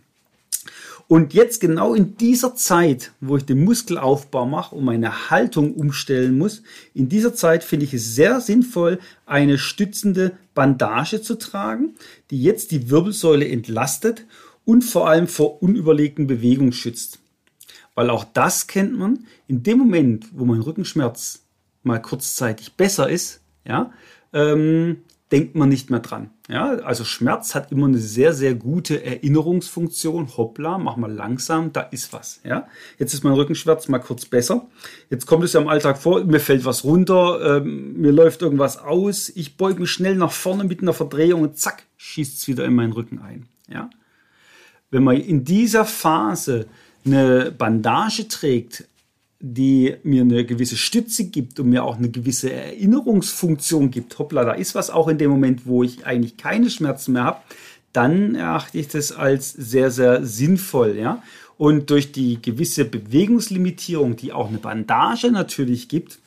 Und 1.07 1.33
jetzt 1.33 1.60
genau 1.60 1.93
in 1.93 2.17
dieser 2.17 2.55
Zeit, 2.55 3.12
wo 3.19 3.38
ich 3.38 3.45
den 3.45 3.63
Muskelaufbau 3.63 4.45
mache 4.45 4.75
und 4.75 4.86
meine 4.86 5.29
Haltung 5.29 5.74
umstellen 5.74 6.38
muss, 6.38 6.63
in 6.93 7.10
dieser 7.10 7.36
Zeit 7.36 7.63
finde 7.63 7.86
ich 7.86 7.93
es 7.93 8.15
sehr 8.15 8.39
sinnvoll, 8.41 9.00
eine 9.25 9.57
stützende 9.57 10.38
Bandage 10.55 11.22
zu 11.22 11.36
tragen, 11.36 11.95
die 12.31 12.41
jetzt 12.41 12.72
die 12.72 12.89
Wirbelsäule 12.89 13.48
entlastet 13.48 14.25
und 14.65 14.83
vor 14.83 15.07
allem 15.10 15.27
vor 15.27 15.62
unüberlegten 15.62 16.25
Bewegungen 16.25 16.74
schützt. 16.74 17.19
Weil 17.95 18.10
auch 18.10 18.24
das 18.24 18.67
kennt 18.67 18.98
man, 18.98 19.27
in 19.48 19.62
dem 19.62 19.77
Moment, 19.77 20.27
wo 20.31 20.45
mein 20.45 20.62
Rückenschmerz 20.62 21.43
mal 21.83 22.01
kurzzeitig 22.01 22.74
besser 22.74 23.10
ist, 23.10 23.41
ja, 23.65 23.91
ähm, 24.31 25.03
denkt 25.33 25.55
man 25.55 25.67
nicht 25.67 25.89
mehr 25.89 25.99
dran. 25.99 26.29
Ja, 26.47 26.75
also 26.83 27.03
Schmerz 27.03 27.55
hat 27.55 27.71
immer 27.71 27.87
eine 27.87 27.97
sehr, 27.97 28.33
sehr 28.33 28.53
gute 28.53 29.03
Erinnerungsfunktion. 29.03 30.37
Hoppla, 30.37 30.77
mach 30.77 30.95
mal 30.95 31.11
langsam, 31.11 31.73
da 31.73 31.81
ist 31.81 32.13
was. 32.13 32.39
Ja, 32.43 32.67
jetzt 32.99 33.15
ist 33.15 33.23
mein 33.23 33.33
Rückenschmerz 33.33 33.87
mal 33.87 33.97
kurz 33.97 34.25
besser. 34.25 34.67
Jetzt 35.09 35.25
kommt 35.25 35.43
es 35.43 35.53
ja 35.53 35.59
im 35.59 35.67
Alltag 35.67 35.97
vor, 35.97 36.23
mir 36.23 36.39
fällt 36.39 36.65
was 36.65 36.83
runter, 36.83 37.57
ähm, 37.57 37.93
mir 37.99 38.11
läuft 38.11 38.43
irgendwas 38.43 38.77
aus, 38.77 39.27
ich 39.29 39.57
beuge 39.57 39.81
mich 39.81 39.89
schnell 39.89 40.15
nach 40.15 40.31
vorne 40.31 40.65
mit 40.65 40.83
einer 40.83 40.93
Verdrehung 40.93 41.41
und 41.41 41.57
zack, 41.57 41.81
schießt 41.97 42.37
es 42.37 42.47
wieder 42.47 42.65
in 42.65 42.75
meinen 42.75 42.93
Rücken 42.93 43.19
ein. 43.19 43.47
Ja, 43.67 43.89
wenn 44.91 45.03
man 45.03 45.17
in 45.17 45.45
dieser 45.45 45.85
Phase 45.85 46.67
eine 47.07 47.51
Bandage 47.51 48.27
trägt, 48.27 48.85
die 49.45 49.95
mir 50.03 50.21
eine 50.21 50.45
gewisse 50.45 50.77
Stütze 50.77 51.25
gibt 51.25 51.59
und 51.59 51.67
mir 51.67 51.83
auch 51.83 51.97
eine 51.97 52.09
gewisse 52.09 52.53
Erinnerungsfunktion 52.53 53.91
gibt, 53.91 54.17
hoppla, 54.17 54.45
da 54.45 54.53
ist 54.53 54.73
was 54.73 54.89
auch 54.89 55.09
in 55.09 55.17
dem 55.17 55.29
Moment, 55.29 55.65
wo 55.65 55.83
ich 55.83 56.05
eigentlich 56.05 56.38
keine 56.38 56.69
Schmerzen 56.69 57.12
mehr 57.12 57.25
habe, 57.25 57.41
dann 57.91 58.35
erachte 58.35 58.77
ich 58.77 58.88
das 58.88 59.12
als 59.12 59.51
sehr, 59.51 59.91
sehr 59.91 60.25
sinnvoll, 60.25 60.95
ja. 60.97 61.21
Und 61.57 61.89
durch 61.89 62.13
die 62.13 62.41
gewisse 62.41 62.85
Bewegungslimitierung, 62.85 64.15
die 64.15 64.31
auch 64.31 64.47
eine 64.47 64.59
Bandage 64.59 65.29
natürlich 65.29 65.89
gibt, 65.89 66.19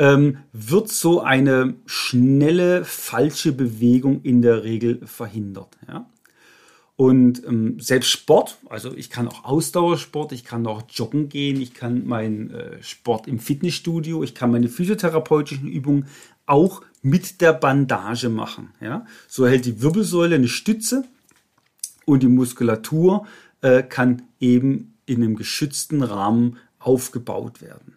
ähm, 0.00 0.38
wird 0.52 0.88
so 0.88 1.20
eine 1.20 1.74
schnelle 1.86 2.84
falsche 2.84 3.52
Bewegung 3.52 4.20
in 4.22 4.42
der 4.42 4.64
Regel 4.64 5.00
verhindert. 5.06 5.78
Ja? 5.86 6.06
Und 6.96 7.44
ähm, 7.44 7.80
selbst 7.80 8.10
Sport, 8.10 8.58
also 8.68 8.94
ich 8.94 9.10
kann 9.10 9.26
auch 9.26 9.44
Ausdauersport, 9.44 10.30
ich 10.30 10.44
kann 10.44 10.66
auch 10.66 10.82
joggen 10.88 11.28
gehen, 11.28 11.60
ich 11.60 11.74
kann 11.74 12.06
meinen 12.06 12.50
äh, 12.50 12.82
Sport 12.82 13.26
im 13.26 13.40
Fitnessstudio, 13.40 14.22
ich 14.22 14.34
kann 14.34 14.52
meine 14.52 14.68
physiotherapeutischen 14.68 15.68
Übungen 15.68 16.06
auch 16.46 16.82
mit 17.02 17.40
der 17.40 17.52
Bandage 17.52 18.28
machen. 18.28 18.70
Ja? 18.80 19.06
So 19.26 19.44
erhält 19.44 19.64
die 19.64 19.82
Wirbelsäule 19.82 20.36
eine 20.36 20.46
Stütze 20.46 21.04
und 22.04 22.22
die 22.22 22.28
Muskulatur 22.28 23.26
äh, 23.60 23.82
kann 23.82 24.22
eben 24.38 24.94
in 25.06 25.22
einem 25.22 25.36
geschützten 25.36 26.02
Rahmen 26.02 26.58
aufgebaut 26.78 27.60
werden. 27.60 27.96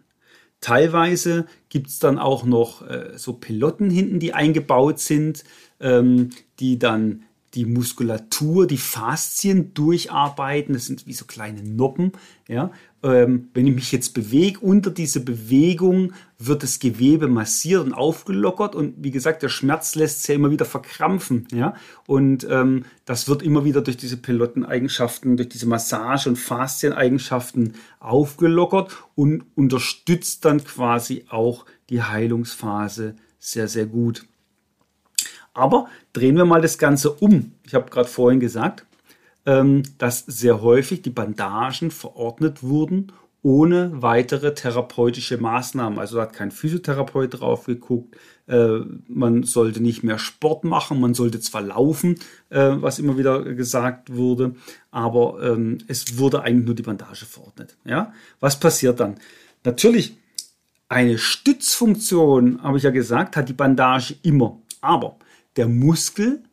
Teilweise 0.60 1.46
gibt 1.70 1.88
es 1.88 2.00
dann 2.00 2.18
auch 2.18 2.44
noch 2.44 2.82
äh, 2.82 3.12
so 3.16 3.34
Pilotten 3.34 3.92
hinten, 3.92 4.20
die 4.20 4.34
eingebaut 4.34 5.00
sind, 5.00 5.44
ähm, 5.80 6.32
die 6.60 6.80
dann 6.80 7.24
die 7.54 7.66
Muskulatur, 7.66 8.68
die 8.68 8.78
Faszien 8.78 9.74
durcharbeiten. 9.74 10.74
Das 10.74 10.86
sind 10.86 11.08
wie 11.08 11.14
so 11.14 11.26
kleine 11.26 11.64
Noppen. 11.64 12.12
Ja? 12.48 12.72
Ähm, 13.04 13.50
wenn 13.54 13.68
ich 13.68 13.74
mich 13.74 13.92
jetzt 13.92 14.14
bewege, 14.14 14.60
unter 14.60 14.92
diese 14.92 15.22
Bewegung 15.22 16.14
wird 16.38 16.64
das 16.64 16.80
Gewebe 16.80 17.28
massiert 17.28 17.86
und 17.86 17.94
aufgelockert. 17.94 18.76
Und 18.76 18.96
wie 18.98 19.12
gesagt, 19.12 19.44
der 19.44 19.50
Schmerz 19.50 19.96
lässt 19.96 20.22
sich 20.22 20.30
ja 20.30 20.36
immer 20.36 20.52
wieder 20.52 20.66
verkrampfen. 20.66 21.48
Ja? 21.52 21.76
Und 22.06 22.46
ähm, 22.50 22.84
das 23.06 23.30
wird 23.30 23.42
immer 23.44 23.64
wieder 23.64 23.82
durch 23.82 23.98
diese 23.98 24.18
Pilotteneigenschaften, 24.18 25.38
durch 25.38 25.50
diese 25.50 25.68
Massage- 25.68 26.30
und 26.30 26.38
Faszieneigenschaften 26.38 27.76
aufgelockert 28.00 28.92
und 29.16 29.46
unterstützt 29.56 30.44
dann 30.44 30.64
quasi 30.64 31.26
auch 31.30 31.66
die 31.90 32.04
Heilungsphase 32.04 33.16
sehr, 33.40 33.70
sehr 33.70 33.86
gut. 33.86 34.26
Aber 35.58 35.88
drehen 36.14 36.38
wir 36.38 36.46
mal 36.46 36.62
das 36.62 36.78
Ganze 36.78 37.12
um. 37.12 37.54
Ich 37.64 37.74
habe 37.74 37.90
gerade 37.90 38.08
vorhin 38.08 38.40
gesagt, 38.40 38.86
ähm, 39.46 39.84
dass 39.98 40.20
sehr 40.20 40.62
häufig 40.62 41.02
die 41.02 41.10
Bandagen 41.10 41.92
verordnet 41.92 42.64
wurden 42.64 43.12
ohne 43.44 44.02
weitere 44.02 44.54
therapeutische 44.54 45.38
Maßnahmen. 45.38 46.00
Also 46.00 46.18
da 46.18 46.24
hat 46.24 46.34
kein 46.34 46.52
Physiotherapeut 46.52 47.40
drauf 47.40 47.66
geguckt. 47.66 48.18
Äh, 48.48 48.80
man 49.08 49.44
sollte 49.44 49.82
nicht 49.82 50.04
mehr 50.04 50.20
Sport 50.20 50.64
machen, 50.64 51.00
man 51.00 51.14
sollte 51.14 51.40
zwar 51.40 51.62
laufen, 51.62 52.20
äh, 52.50 52.72
was 52.76 53.00
immer 53.00 53.18
wieder 53.18 53.44
gesagt 53.44 54.14
wurde, 54.14 54.56
aber 54.92 55.40
ähm, 55.42 55.78
es 55.88 56.18
wurde 56.18 56.42
eigentlich 56.42 56.66
nur 56.66 56.76
die 56.76 56.84
Bandage 56.84 57.26
verordnet. 57.26 57.78
Ja? 57.86 58.12
Was 58.40 58.60
passiert 58.60 59.00
dann? 59.00 59.16
Natürlich, 59.64 60.18
eine 60.90 61.18
Stützfunktion, 61.18 62.62
habe 62.64 62.78
ich 62.78 62.84
ja 62.84 62.92
gesagt, 62.92 63.38
hat 63.38 63.50
die 63.50 63.54
Bandage 63.54 64.16
immer. 64.24 64.58
Aber 64.82 65.18
der 65.58 65.68
Muskel 65.68 66.44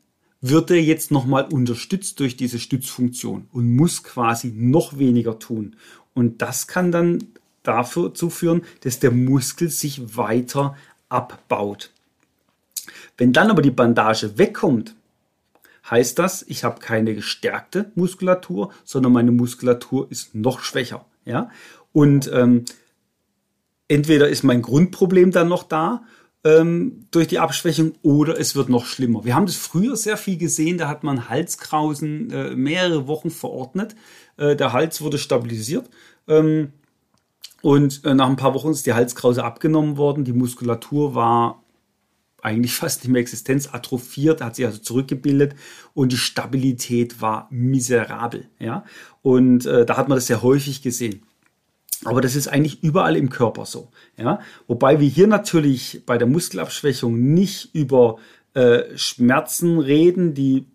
wird 0.40 0.70
er 0.70 0.82
jetzt 0.82 1.11
nochmal 1.11 1.44
unterstützt 1.44 2.20
durch 2.20 2.37
diese 2.37 2.58
Stützfunktion 2.58 3.49
und 3.52 3.76
muss 3.76 4.02
quasi 4.02 4.52
noch 4.54 4.99
weniger 4.99 5.38
tun. 5.38 5.76
Und 6.12 6.42
das 6.42 6.66
kann 6.66 6.92
dann 6.92 7.18
dazu 7.62 8.11
führen, 8.30 8.62
dass 8.82 9.00
der 9.00 9.11
Muskel 9.11 9.70
sich 9.70 10.16
weiter 10.16 10.76
abbaut. 11.08 11.90
Wenn 13.16 13.32
dann 13.32 13.50
aber 13.50 13.62
die 13.62 13.70
Bandage 13.70 14.37
wegkommt, 14.37 14.94
heißt 15.90 16.18
das, 16.18 16.42
ich 16.42 16.64
habe 16.64 16.80
keine 16.80 17.14
gestärkte 17.14 17.90
Muskulatur, 17.94 18.73
sondern 18.84 19.12
meine 19.12 19.32
Muskulatur 19.32 20.11
ist 20.11 20.34
noch 20.34 20.61
schwächer. 20.61 21.04
Ja? 21.25 21.50
Und 21.92 22.30
ähm, 22.32 22.64
entweder 23.88 24.28
ist 24.28 24.42
mein 24.42 24.62
Grundproblem 24.62 25.30
dann 25.30 25.49
noch 25.49 25.62
da 25.62 26.04
ähm, 26.44 27.06
durch 27.10 27.26
die 27.26 27.38
Abschwächung 27.38 27.92
oder 28.02 28.38
es 28.38 28.54
wird 28.54 28.68
noch 28.68 28.86
schlimmer. 28.86 29.24
Wir 29.24 29.34
haben 29.34 29.46
das 29.46 29.56
früher 29.56 29.96
sehr 29.96 30.16
viel 30.16 30.36
gesehen, 30.36 30.78
da 30.78 30.88
hat 30.88 31.02
man 31.02 31.28
Halskrausen 31.28 32.30
äh, 32.30 32.54
mehrere 32.54 33.08
Wochen 33.08 33.30
verordnet. 33.30 33.96
Äh, 34.36 34.54
der 34.54 34.72
Hals 34.72 35.00
wurde 35.00 35.18
stabilisiert. 35.18 35.88
Ähm, 36.28 36.72
und 37.62 38.04
äh, 38.04 38.14
nach 38.14 38.28
ein 38.28 38.36
paar 38.36 38.52
Wochen 38.52 38.70
ist 38.70 38.84
die 38.84 38.92
Halskrause 38.92 39.42
abgenommen 39.42 39.96
worden. 39.96 40.24
Die 40.24 40.34
Muskulatur 40.34 41.14
war 41.14 41.64
eigentlich 42.42 42.74
fast 42.74 43.02
nicht 43.02 43.12
mehr 43.12 43.22
Existenz 43.22 43.70
atrophiert, 43.72 44.42
hat 44.42 44.56
sich 44.56 44.66
also 44.66 44.78
zurückgebildet 44.78 45.54
und 45.94 46.12
die 46.12 46.18
Stabilität 46.18 47.22
war 47.22 47.48
miserabel. 47.50 48.50
Ja? 48.58 48.84
Und 49.22 49.64
äh, 49.64 49.86
da 49.86 49.96
hat 49.96 50.10
man 50.10 50.16
das 50.16 50.26
sehr 50.26 50.42
häufig 50.42 50.82
gesehen. 50.82 51.22
Aber 52.04 52.20
das 52.20 52.36
ist 52.36 52.48
eigentlich 52.48 52.82
überall 52.82 53.16
im 53.16 53.30
Körper 53.30 53.66
so. 53.66 53.90
Ja? 54.16 54.40
Wobei 54.66 55.00
wir 55.00 55.08
hier 55.08 55.26
natürlich 55.26 56.02
bei 56.06 56.18
der 56.18 56.26
Muskelabschwächung 56.26 57.34
nicht 57.34 57.74
über 57.74 58.18
äh, 58.54 58.96
Schmerzen 58.96 59.78
reden, 59.78 60.34
die 60.34 60.66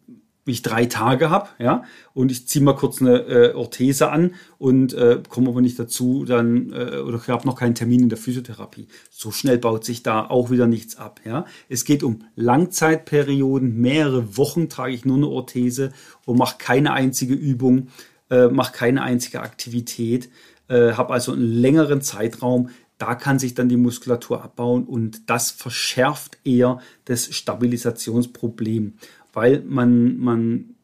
ich 0.49 0.61
drei 0.61 0.85
Tage 0.85 1.29
habe, 1.29 1.49
ja, 1.59 1.83
und 2.13 2.31
ich 2.31 2.47
ziehe 2.47 2.63
mal 2.63 2.75
kurz 2.75 3.01
eine 3.01 3.19
äh, 3.19 3.53
Orthese 3.53 4.11
an 4.11 4.33
und 4.57 4.93
äh, 4.93 5.21
komme 5.29 5.49
aber 5.49 5.61
nicht 5.61 5.79
dazu, 5.79 6.25
dann 6.25 6.73
äh, 6.73 6.97
oder 6.97 7.19
ich 7.21 7.29
habe 7.29 7.47
noch 7.47 7.55
keinen 7.55 7.75
Termin 7.75 8.03
in 8.03 8.09
der 8.09 8.17
Physiotherapie. 8.17 8.87
So 9.09 9.31
schnell 9.31 9.57
baut 9.57 9.85
sich 9.85 10.03
da 10.03 10.25
auch 10.25 10.49
wieder 10.49 10.67
nichts 10.67 10.95
ab, 10.95 11.21
ja. 11.25 11.45
Es 11.69 11.85
geht 11.85 12.03
um 12.03 12.23
Langzeitperioden, 12.35 13.79
mehrere 13.79 14.37
Wochen 14.37 14.69
trage 14.69 14.93
ich 14.93 15.05
nur 15.05 15.17
eine 15.17 15.27
Orthese 15.27 15.91
und 16.25 16.37
mache 16.37 16.57
keine 16.57 16.93
einzige 16.93 17.33
Übung, 17.33 17.89
äh, 18.29 18.47
mache 18.47 18.73
keine 18.73 19.03
einzige 19.03 19.41
Aktivität 19.41 20.29
äh, 20.69 20.93
habe 20.93 21.13
also 21.13 21.33
einen 21.33 21.41
längeren 21.41 22.01
Zeitraum. 22.01 22.69
Da 22.97 23.15
kann 23.15 23.39
sich 23.39 23.53
dann 23.53 23.69
die 23.69 23.77
Muskulatur 23.77 24.43
abbauen 24.43 24.83
und 24.85 25.29
das 25.29 25.51
verschärft 25.51 26.37
eher 26.43 26.79
das 27.05 27.33
Stabilisationsproblem, 27.33 28.93
weil 29.33 29.61
man, 29.61 30.17
man 30.17 30.75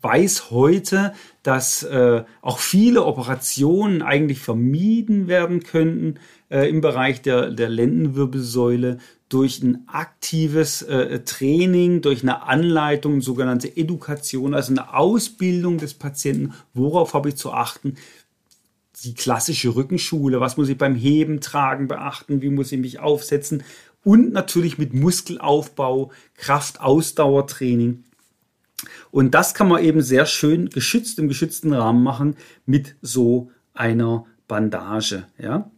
weiß 0.00 0.50
heute, 0.50 1.12
dass 1.42 1.82
äh, 1.82 2.22
auch 2.42 2.58
viele 2.58 3.04
Operationen 3.04 4.02
eigentlich 4.02 4.38
vermieden 4.38 5.26
werden 5.26 5.62
könnten 5.62 6.16
äh, 6.50 6.68
im 6.68 6.80
Bereich 6.80 7.22
der, 7.22 7.50
der 7.50 7.68
Lendenwirbelsäule 7.68 8.98
durch 9.28 9.62
ein 9.62 9.84
aktives 9.88 10.82
äh, 10.82 11.20
Training, 11.20 12.00
durch 12.00 12.22
eine 12.22 12.42
Anleitung, 12.44 13.20
sogenannte 13.20 13.76
Education, 13.76 14.54
also 14.54 14.72
eine 14.72 14.94
Ausbildung 14.94 15.78
des 15.78 15.94
Patienten, 15.94 16.54
worauf 16.72 17.12
habe 17.14 17.30
ich 17.30 17.36
zu 17.36 17.52
achten, 17.52 17.96
die 19.04 19.14
klassische 19.14 19.74
Rückenschule, 19.74 20.40
was 20.40 20.56
muss 20.56 20.68
ich 20.68 20.78
beim 20.78 20.94
Heben, 20.94 21.40
Tragen 21.40 21.88
beachten, 21.88 22.42
wie 22.42 22.50
muss 22.50 22.72
ich 22.72 22.78
mich 22.78 22.98
aufsetzen 22.98 23.62
und 24.04 24.32
natürlich 24.32 24.78
mit 24.78 24.94
Muskelaufbau, 24.94 26.12
Kraft, 26.34 26.80
Ausdauertraining. 26.80 28.04
Und 29.10 29.34
das 29.34 29.54
kann 29.54 29.68
man 29.68 29.82
eben 29.82 30.02
sehr 30.02 30.26
schön 30.26 30.70
geschützt 30.70 31.18
im 31.18 31.28
geschützten 31.28 31.72
Rahmen 31.72 32.02
machen 32.02 32.36
mit 32.64 32.96
so 33.02 33.50
einer 33.74 34.26
Bandage, 34.46 35.26
ja. 35.38 35.70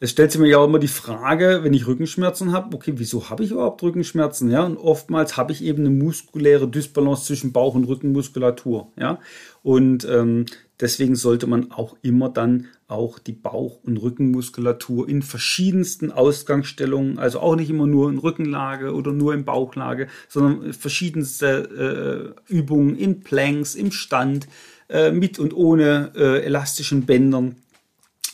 Es 0.00 0.10
stellt 0.10 0.32
sich 0.32 0.40
mir 0.40 0.48
ja 0.48 0.58
auch 0.58 0.66
immer 0.66 0.80
die 0.80 0.88
Frage, 0.88 1.60
wenn 1.62 1.72
ich 1.72 1.86
Rückenschmerzen 1.86 2.52
habe, 2.52 2.74
okay, 2.76 2.94
wieso 2.96 3.30
habe 3.30 3.42
ich 3.42 3.52
überhaupt 3.52 3.82
Rückenschmerzen? 3.82 4.50
Ja, 4.50 4.62
und 4.64 4.76
oftmals 4.76 5.38
habe 5.38 5.52
ich 5.52 5.62
eben 5.62 5.86
eine 5.86 5.90
muskuläre 5.90 6.68
Dysbalance 6.68 7.24
zwischen 7.24 7.52
Bauch- 7.52 7.74
und 7.74 7.84
Rückenmuskulatur. 7.84 8.88
Ja, 8.98 9.18
und 9.62 10.06
ähm, 10.10 10.44
Deswegen 10.80 11.14
sollte 11.14 11.46
man 11.46 11.70
auch 11.70 11.96
immer 12.02 12.28
dann 12.28 12.66
auch 12.88 13.18
die 13.18 13.32
Bauch- 13.32 13.78
und 13.84 13.96
Rückenmuskulatur 13.96 15.08
in 15.08 15.22
verschiedensten 15.22 16.10
Ausgangsstellungen, 16.10 17.18
also 17.18 17.40
auch 17.40 17.54
nicht 17.54 17.70
immer 17.70 17.86
nur 17.86 18.10
in 18.10 18.18
Rückenlage 18.18 18.92
oder 18.92 19.12
nur 19.12 19.34
in 19.34 19.44
Bauchlage, 19.44 20.08
sondern 20.28 20.72
verschiedenste 20.72 22.34
äh, 22.48 22.52
Übungen 22.52 22.96
in 22.96 23.20
Planks, 23.20 23.76
im 23.76 23.92
Stand, 23.92 24.48
äh, 24.88 25.12
mit 25.12 25.38
und 25.38 25.54
ohne 25.54 26.12
äh, 26.16 26.44
elastischen 26.44 27.06
Bändern, 27.06 27.56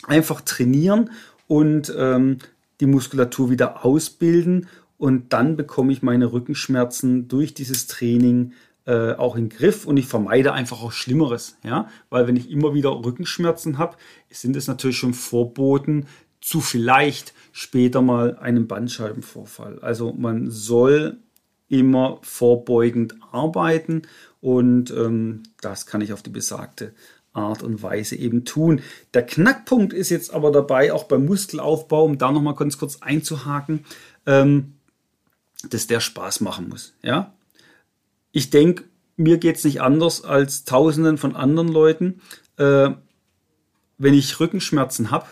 einfach 0.07 0.41
trainieren 0.41 1.11
und 1.47 1.93
ähm, 1.95 2.39
die 2.79 2.87
Muskulatur 2.87 3.51
wieder 3.51 3.85
ausbilden. 3.85 4.67
Und 4.97 5.33
dann 5.33 5.57
bekomme 5.57 5.91
ich 5.91 6.01
meine 6.01 6.31
Rückenschmerzen 6.31 7.27
durch 7.27 7.53
dieses 7.53 7.87
Training 7.87 8.53
äh, 8.85 9.13
auch 9.13 9.35
in 9.35 9.49
den 9.49 9.57
Griff 9.57 9.85
und 9.85 9.97
ich 9.97 10.07
vermeide 10.07 10.53
einfach 10.53 10.81
auch 10.81 10.91
Schlimmeres. 10.91 11.57
Ja? 11.63 11.89
Weil 12.09 12.27
wenn 12.27 12.35
ich 12.35 12.49
immer 12.49 12.73
wieder 12.73 12.89
Rückenschmerzen 12.89 13.77
habe, 13.77 13.97
sind 14.29 14.55
es 14.55 14.67
natürlich 14.67 14.97
schon 14.97 15.13
Vorboten 15.13 16.07
zu 16.39 16.61
vielleicht 16.61 17.33
später 17.51 18.01
mal 18.01 18.37
einem 18.37 18.67
Bandscheibenvorfall. 18.67 19.79
Also 19.79 20.13
man 20.13 20.49
soll 20.49 21.17
immer 21.69 22.19
vorbeugend 22.23 23.15
arbeiten 23.31 24.01
und 24.41 24.91
ähm, 24.91 25.43
das 25.61 25.85
kann 25.85 26.01
ich 26.01 26.11
auf 26.11 26.23
die 26.23 26.31
besagte 26.31 26.93
Art 27.33 27.63
und 27.63 27.81
Weise 27.81 28.15
eben 28.15 28.43
tun. 28.43 28.81
Der 29.13 29.25
Knackpunkt 29.25 29.93
ist 29.93 30.09
jetzt 30.09 30.33
aber 30.33 30.51
dabei, 30.51 30.91
auch 30.91 31.05
beim 31.05 31.25
Muskelaufbau, 31.25 32.03
um 32.03 32.17
da 32.17 32.31
nochmal 32.31 32.55
ganz 32.55 32.77
kurz 32.77 32.97
einzuhaken, 33.01 33.85
ähm, 34.25 34.73
dass 35.69 35.87
der 35.87 35.99
Spaß 35.99 36.41
machen 36.41 36.67
muss. 36.67 36.93
Ja? 37.03 37.33
Ich 38.31 38.49
denke, 38.49 38.85
mir 39.17 39.37
geht's 39.37 39.63
nicht 39.63 39.81
anders 39.81 40.23
als 40.23 40.63
tausenden 40.63 41.17
von 41.17 41.35
anderen 41.35 41.67
Leuten. 41.67 42.21
Äh, 42.57 42.91
wenn 43.97 44.13
ich 44.13 44.39
Rückenschmerzen 44.39 45.11
habe, 45.11 45.27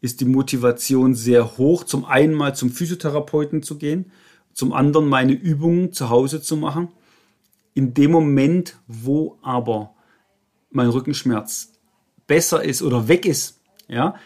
ist 0.00 0.20
die 0.20 0.26
Motivation 0.26 1.14
sehr 1.14 1.56
hoch, 1.56 1.84
zum 1.84 2.04
einen 2.04 2.34
mal 2.34 2.54
zum 2.54 2.70
Physiotherapeuten 2.70 3.62
zu 3.62 3.78
gehen, 3.78 4.10
zum 4.52 4.72
anderen 4.72 5.08
meine 5.08 5.32
Übungen 5.32 5.92
zu 5.92 6.10
Hause 6.10 6.40
zu 6.40 6.56
machen. 6.56 6.88
In 7.74 7.94
dem 7.94 8.10
Moment, 8.10 8.76
wo 8.86 9.38
aber 9.42 9.94
mein 10.70 10.88
Rückenschmerz 10.88 11.72
besser 12.26 12.64
ist 12.64 12.82
oder 12.82 13.08
weg 13.08 13.26
ist, 13.26 13.60
ja, 13.88 14.16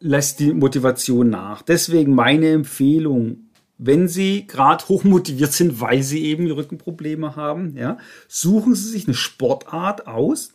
lässt 0.00 0.40
die 0.40 0.52
Motivation 0.52 1.30
nach. 1.30 1.62
Deswegen 1.62 2.14
meine 2.14 2.50
Empfehlung, 2.50 3.43
wenn 3.78 4.08
Sie 4.08 4.46
gerade 4.46 4.86
hochmotiviert 4.88 5.52
sind, 5.52 5.80
weil 5.80 6.02
Sie 6.02 6.24
eben 6.24 6.50
Rückenprobleme 6.50 7.36
haben, 7.36 7.76
ja, 7.76 7.98
suchen 8.28 8.74
Sie 8.74 8.88
sich 8.88 9.06
eine 9.06 9.14
Sportart 9.14 10.06
aus, 10.06 10.52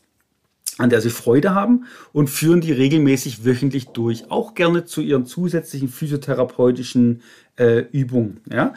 an 0.77 0.89
der 0.89 1.01
Sie 1.01 1.09
Freude 1.09 1.53
haben 1.53 1.85
und 2.13 2.29
führen 2.29 2.61
die 2.61 2.71
regelmäßig 2.71 3.45
wöchentlich 3.45 3.87
durch. 3.87 4.31
Auch 4.31 4.53
gerne 4.55 4.85
zu 4.85 5.01
Ihren 5.01 5.25
zusätzlichen 5.25 5.89
physiotherapeutischen 5.89 7.21
äh, 7.57 7.79
Übungen. 7.91 8.39
Ja. 8.49 8.73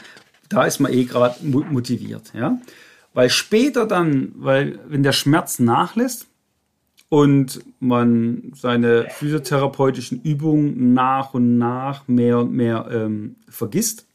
da 0.49 0.65
ist 0.65 0.81
man 0.81 0.93
eh 0.93 1.05
gerade 1.05 1.37
motiviert, 1.43 2.33
ja. 2.35 2.59
Weil 3.15 3.31
später 3.31 3.87
dann, 3.87 4.33
weil 4.37 4.79
wenn 4.89 5.03
der 5.03 5.13
Schmerz 5.13 5.59
nachlässt 5.59 6.27
und 7.11 7.61
man 7.79 8.53
seine 8.55 9.07
physiotherapeutischen 9.11 10.23
Übungen 10.23 10.95
nach 10.95 11.35
und 11.35 11.59
nach 11.59 12.09
mehr 12.09 12.39
und 12.39 12.53
mehr 12.53 12.89
ähm, 12.91 13.37
vergisst, 13.49 14.07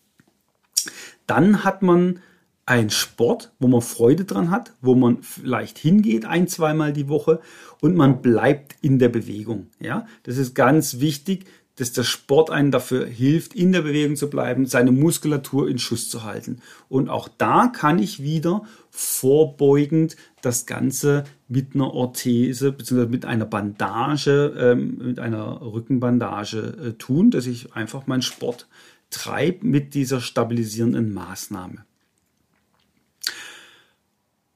dann 1.27 1.63
hat 1.63 1.81
man 1.81 2.19
einen 2.65 2.89
Sport, 2.89 3.53
wo 3.59 3.67
man 3.67 3.81
Freude 3.81 4.25
dran 4.25 4.51
hat, 4.51 4.73
wo 4.81 4.93
man 4.93 5.21
vielleicht 5.21 5.77
hingeht 5.77 6.25
ein, 6.25 6.47
zweimal 6.47 6.91
die 6.91 7.07
Woche 7.07 7.39
und 7.79 7.95
man 7.95 8.21
bleibt 8.21 8.75
in 8.81 8.99
der 8.99 9.09
Bewegung. 9.09 9.67
Ja, 9.79 10.05
das 10.23 10.37
ist 10.37 10.53
ganz 10.53 10.99
wichtig, 10.99 11.45
dass 11.77 11.93
der 11.93 12.03
Sport 12.03 12.49
einen 12.49 12.71
dafür 12.71 13.05
hilft, 13.05 13.53
in 13.53 13.71
der 13.71 13.83
Bewegung 13.83 14.15
zu 14.15 14.29
bleiben, 14.29 14.65
seine 14.65 14.91
Muskulatur 14.91 15.69
in 15.69 15.77
Schuss 15.77 16.09
zu 16.09 16.23
halten. 16.23 16.57
Und 16.89 17.07
auch 17.07 17.29
da 17.29 17.67
kann 17.67 17.99
ich 17.99 18.21
wieder 18.21 18.63
vorbeugend 18.89 20.17
das 20.41 20.65
Ganze 20.65 21.23
mit 21.47 21.75
einer 21.75 21.93
Orthese 21.93 22.71
bzw. 22.71 23.05
mit 23.05 23.25
einer 23.25 23.45
Bandage, 23.45 24.55
ähm, 24.57 24.97
mit 24.97 25.19
einer 25.19 25.61
Rückenbandage 25.61 26.57
äh, 26.83 26.91
tun, 26.93 27.31
dass 27.31 27.45
ich 27.45 27.73
einfach 27.73 28.07
meinen 28.07 28.23
Sport 28.23 28.67
treibe 29.09 29.65
mit 29.65 29.93
dieser 29.93 30.21
stabilisierenden 30.21 31.13
Maßnahme. 31.13 31.85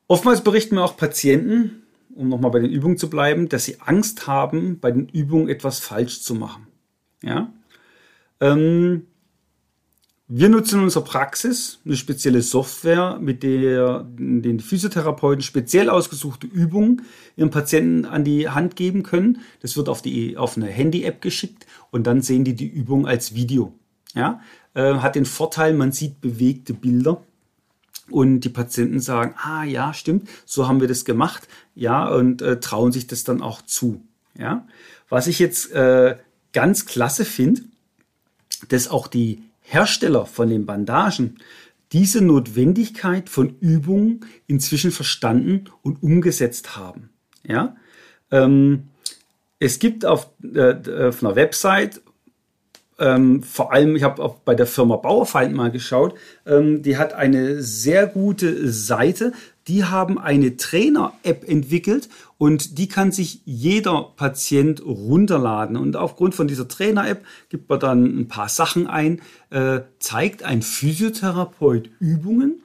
Oftmals 0.08 0.44
berichten 0.44 0.76
mir 0.76 0.84
auch 0.84 0.98
Patienten, 0.98 1.84
um 2.14 2.28
nochmal 2.28 2.52
bei 2.52 2.60
den 2.60 2.72
Übungen 2.72 2.98
zu 2.98 3.10
bleiben, 3.10 3.48
dass 3.48 3.66
sie 3.66 3.80
Angst 3.80 4.28
haben, 4.28 4.80
bei 4.80 4.92
den 4.92 5.08
Übungen 5.08 5.48
etwas 5.48 5.80
falsch 5.80 6.22
zu 6.22 6.36
machen. 6.36 6.68
Ja? 7.24 7.54
Ähm, 8.42 9.08
wir 10.34 10.48
nutzen 10.48 10.80
in 10.80 10.84
unserer 10.86 11.04
Praxis 11.04 11.80
eine 11.86 11.98
spezielle 11.98 12.42
Software, 12.42 13.20
mit 13.22 13.44
der 13.44 14.06
den 14.18 14.62
Physiotherapeuten 14.62 15.42
speziell 15.42 15.90
ausgesuchte 15.90 16.48
Übungen 16.48 17.02
ihren 17.36 17.50
Patienten 17.50 18.06
an 18.06 18.24
die 18.24 18.48
Hand 18.48 18.78
geben 18.78 19.04
können. 19.04 19.40
Das 19.62 19.76
wird 19.76 19.90
auf, 19.90 20.02
die, 20.02 20.38
auf 20.38 20.56
eine 20.56 20.68
Handy-App 20.68 21.22
geschickt 21.22 21.68
und 21.90 22.08
dann 22.08 22.22
sehen 22.22 22.46
die 22.46 22.56
die 22.56 22.70
Übung 22.70 23.08
als 23.08 23.36
Video. 23.36 23.74
Ja? 24.14 24.42
Äh, 24.74 24.96
hat 24.96 25.16
den 25.16 25.26
Vorteil, 25.26 25.74
man 25.74 25.92
sieht 25.92 26.22
bewegte 26.22 26.74
Bilder 26.74 27.22
und 28.10 28.42
die 28.42 28.50
Patienten 28.50 29.00
sagen, 29.00 29.36
ah 29.38 29.64
ja, 29.64 29.94
stimmt, 29.94 30.30
so 30.46 30.68
haben 30.68 30.82
wir 30.82 30.88
das 30.88 31.06
gemacht, 31.06 31.48
ja, 31.76 32.08
und 32.08 32.42
äh, 32.42 32.60
trauen 32.60 32.92
sich 32.92 33.08
das 33.08 33.24
dann 33.24 33.42
auch 33.42 33.62
zu. 33.62 34.04
Ja? 34.38 34.68
Was 35.10 35.28
ich 35.28 35.40
jetzt 35.40 35.72
äh, 35.72 36.18
ganz 36.54 36.86
klasse 36.86 37.26
finde, 37.26 37.62
dass 38.70 38.90
auch 38.90 39.08
die 39.08 39.44
Hersteller 39.62 40.26
von 40.26 40.50
den 40.50 40.66
Bandagen 40.66 41.38
diese 41.92 42.22
Notwendigkeit 42.22 43.30
von 43.30 43.58
Übungen 43.60 44.26
inzwischen 44.48 44.92
verstanden 44.92 45.66
und 45.82 46.02
umgesetzt 46.04 46.78
haben. 46.78 47.10
Ja? 47.44 47.76
Ähm, 48.32 48.88
es 49.60 49.80
gibt 49.80 50.06
auf, 50.06 50.30
äh, 50.44 51.08
auf 51.08 51.24
einer 51.24 51.36
Website 51.36 52.02
ähm, 53.02 53.42
vor 53.42 53.74
allem, 53.74 53.96
ich 53.96 54.04
habe 54.04 54.24
auch 54.24 54.36
bei 54.36 54.54
der 54.54 54.68
Firma 54.68 54.96
Bauerfeind 54.96 55.56
mal 55.56 55.72
geschaut, 55.72 56.14
ähm, 56.46 56.84
die 56.84 56.98
hat 56.98 57.14
eine 57.14 57.64
sehr 57.64 58.06
gute 58.06 58.72
Seite. 58.72 59.34
Die 59.68 59.86
haben 59.86 60.20
eine 60.20 60.56
Trainer-App 60.56 61.48
entwickelt 61.48 62.10
und 62.38 62.78
die 62.78 62.88
kann 62.88 63.12
sich 63.12 63.42
jeder 63.46 64.14
Patient 64.16 64.86
runterladen. 64.86 65.78
Und 65.78 65.96
aufgrund 65.96 66.36
von 66.36 66.48
dieser 66.48 66.68
Trainer-App 66.68 67.26
gibt 67.50 67.70
man 67.70 67.80
dann 67.80 68.06
ein 68.20 68.28
paar 68.28 68.50
Sachen 68.50 68.86
ein, 68.86 69.22
äh, 69.50 69.82
zeigt 69.98 70.44
ein 70.44 70.62
Physiotherapeut 70.62 71.90
Übungen, 72.00 72.62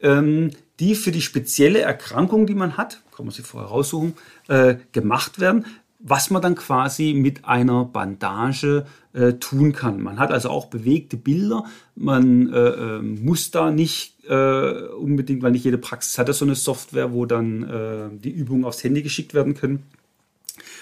ähm, 0.00 0.50
die 0.80 0.94
für 0.94 1.12
die 1.12 1.22
spezielle 1.22 1.80
Erkrankung, 1.80 2.46
die 2.46 2.54
man 2.54 2.76
hat, 2.76 3.00
kann 3.16 3.24
man 3.24 3.34
sie 3.34 3.42
vorher 3.42 3.70
raussuchen, 3.70 4.14
äh, 4.48 4.76
gemacht 4.92 5.40
werden 5.40 5.64
was 6.02 6.30
man 6.30 6.42
dann 6.42 6.54
quasi 6.56 7.14
mit 7.14 7.44
einer 7.44 7.84
Bandage 7.84 8.86
äh, 9.12 9.34
tun 9.34 9.72
kann. 9.72 10.02
Man 10.02 10.18
hat 10.18 10.32
also 10.32 10.50
auch 10.50 10.66
bewegte 10.66 11.16
Bilder. 11.16 11.64
Man 11.94 12.52
äh, 12.52 12.58
äh, 12.58 13.02
muss 13.02 13.50
da 13.50 13.70
nicht 13.70 14.24
äh, 14.28 14.88
unbedingt, 14.88 15.42
weil 15.42 15.52
nicht 15.52 15.64
jede 15.64 15.78
Praxis 15.78 16.18
hat 16.18 16.32
so 16.34 16.44
eine 16.44 16.54
Software, 16.54 17.12
wo 17.12 17.26
dann 17.26 17.62
äh, 17.62 18.18
die 18.18 18.30
Übungen 18.30 18.64
aufs 18.64 18.82
Handy 18.82 19.02
geschickt 19.02 19.32
werden 19.32 19.54
können. 19.54 19.84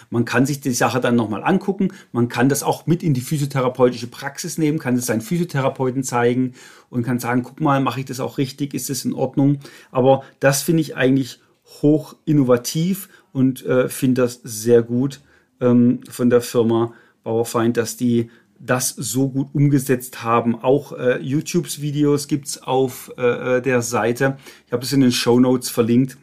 Man 0.09 0.25
kann 0.25 0.47
sich 0.47 0.61
die 0.61 0.73
Sache 0.73 1.01
dann 1.01 1.17
nochmal 1.17 1.45
angucken. 1.45 1.93
Man 2.13 2.29
kann 2.29 2.49
das 2.49 2.63
auch 2.63 2.87
mit 2.87 3.03
in 3.03 3.15
die 3.15 3.21
physiotherapeutische 3.21 4.09
Praxis 4.09 4.59
nehmen, 4.59 4.79
kann 4.79 4.97
es 4.97 5.07
seinen 5.07 5.21
Physiotherapeuten 5.21 6.03
zeigen 6.03 6.55
und 6.89 7.05
kann 7.05 7.21
sagen, 7.21 7.43
guck 7.43 7.61
mal, 7.61 7.81
mache 7.81 8.01
ich 8.01 8.07
das 8.07 8.21
auch 8.21 8.39
richtig, 8.39 8.75
ist 8.75 8.91
es 8.91 9.05
in 9.05 9.13
Ordnung. 9.13 9.61
Aber 9.93 10.25
das 10.41 10.63
finde 10.63 10.81
ich 10.81 10.97
eigentlich 10.97 11.41
hoch 11.83 12.17
innovativ 12.25 13.09
und 13.33 13.64
äh, 13.64 13.88
finde 13.88 14.23
das 14.23 14.40
sehr 14.43 14.83
gut 14.83 15.21
ähm, 15.61 16.01
von 16.09 16.31
der 16.31 16.40
Firma 16.40 16.93
Bauerfeind, 17.23 17.77
dass 17.77 17.97
die 17.97 18.31
das 18.59 18.90
so 18.90 19.29
gut 19.29 19.49
umgesetzt 19.55 20.23
haben. 20.23 20.55
Auch 20.55 20.93
äh, 20.93 21.19
YouTube-Videos 21.21 22.29
gibt's 22.29 22.62
auf 22.62 23.11
äh, 23.16 23.57
äh, 23.57 23.62
der 23.62 23.83
Seite. 23.83 24.37
Ich 24.66 24.73
habe 24.73 24.85
es 24.85 24.93
in 24.93 25.01
den 25.01 25.12
Show 25.12 25.40
Notes 25.40 25.71
verlinkt, 25.71 26.19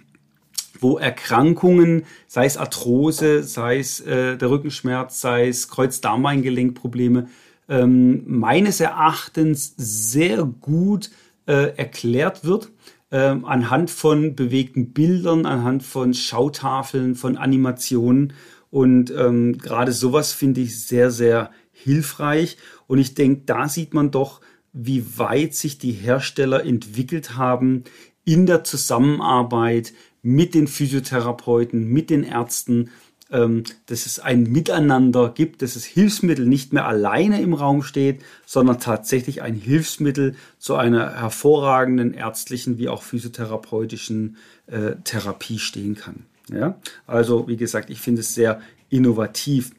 wo 0.80 0.98
Erkrankungen, 0.98 2.06
sei 2.28 2.46
es 2.46 2.58
Arthrose, 2.58 3.42
sei 3.42 3.80
es 3.80 4.00
äh, 4.02 4.38
der 4.38 4.50
Rückenschmerz, 4.50 5.20
sei 5.20 5.48
es 5.48 5.68
Kreuzdarmbeingelenkprobleme, 5.70 7.28
ähm, 7.70 8.24
meines 8.28 8.80
Erachtens 8.80 9.74
sehr 9.78 10.44
gut 10.46 11.10
äh, 11.48 11.76
erklärt 11.76 12.46
wird 12.46 12.70
ähm, 13.12 13.46
anhand 13.46 13.90
von 13.90 14.36
bewegten 14.36 14.94
Bildern, 14.94 15.46
anhand 15.46 15.84
von 15.84 16.14
Schautafeln, 16.14 17.16
von 17.16 17.38
Animationen. 17.38 18.34
Und 18.70 19.12
ähm, 19.12 19.58
gerade 19.58 19.94
sowas 19.94 20.34
finde 20.34 20.62
ich 20.62 20.86
sehr, 20.86 21.12
sehr 21.12 21.52
hilfreich. 21.72 22.58
Und 22.88 23.00
ich 23.00 23.14
denke, 23.14 23.44
da 23.46 23.70
sieht 23.70 23.94
man 23.94 24.12
doch, 24.12 24.42
wie 24.74 25.18
weit 25.18 25.56
sich 25.56 25.78
die 25.78 25.92
Hersteller 25.92 26.66
entwickelt 26.66 27.36
haben 27.36 27.84
in 28.26 28.46
der 28.46 28.64
Zusammenarbeit 28.64 29.94
mit 30.22 30.54
den 30.54 30.68
Physiotherapeuten, 30.68 31.88
mit 31.88 32.10
den 32.10 32.24
Ärzten 32.24 32.90
ähm, 33.32 33.64
dass 33.88 34.06
es 34.06 34.20
ein 34.20 34.44
Miteinander 34.44 35.30
gibt, 35.30 35.62
dass 35.62 35.74
das 35.74 35.84
Hilfsmittel 35.84 36.46
nicht 36.46 36.74
mehr 36.74 36.86
alleine 36.86 37.42
im 37.42 37.54
Raum 37.54 37.84
steht, 37.84 38.22
sondern 38.46 38.80
tatsächlich 38.80 39.42
ein 39.42 39.56
Hilfsmittel 39.56 40.36
zu 40.60 40.76
einer 40.76 41.14
hervorragenden 41.14 42.14
ärztlichen 42.14 42.78
wie 42.78 42.90
auch 42.90 43.04
physiotherapeutischen 43.04 44.38
äh, 44.68 44.96
Therapie 45.04 45.60
stehen 45.60 45.96
kann. 45.96 46.26
Ja? 46.50 46.80
Also, 47.06 47.48
wie 47.48 47.58
gesagt, 47.58 47.90
ich 47.90 48.00
finde 48.00 48.22
es 48.22 48.34
sehr 48.34 48.62
innovativ. 48.90 49.72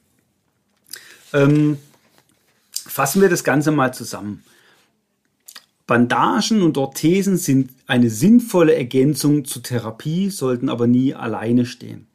Ähm, 1.33 1.79
fassen 2.75 3.23
wir 3.23 3.29
das 3.29 3.45
Ganze 3.45 3.71
mal 3.71 3.95
zusammen. 3.95 4.43
Bandagen 5.87 6.61
und 6.61 6.77
Orthesen 6.77 7.39
sind 7.39 7.71
eine 7.87 8.11
sinnvolle 8.11 8.75
Ergänzung 8.75 9.47
zur 9.47 9.63
Therapie, 9.63 10.29
sollten 10.29 10.69
aber 10.69 10.87
nie 10.87 11.15
alleine 11.15 11.65
stehen. 11.65 12.07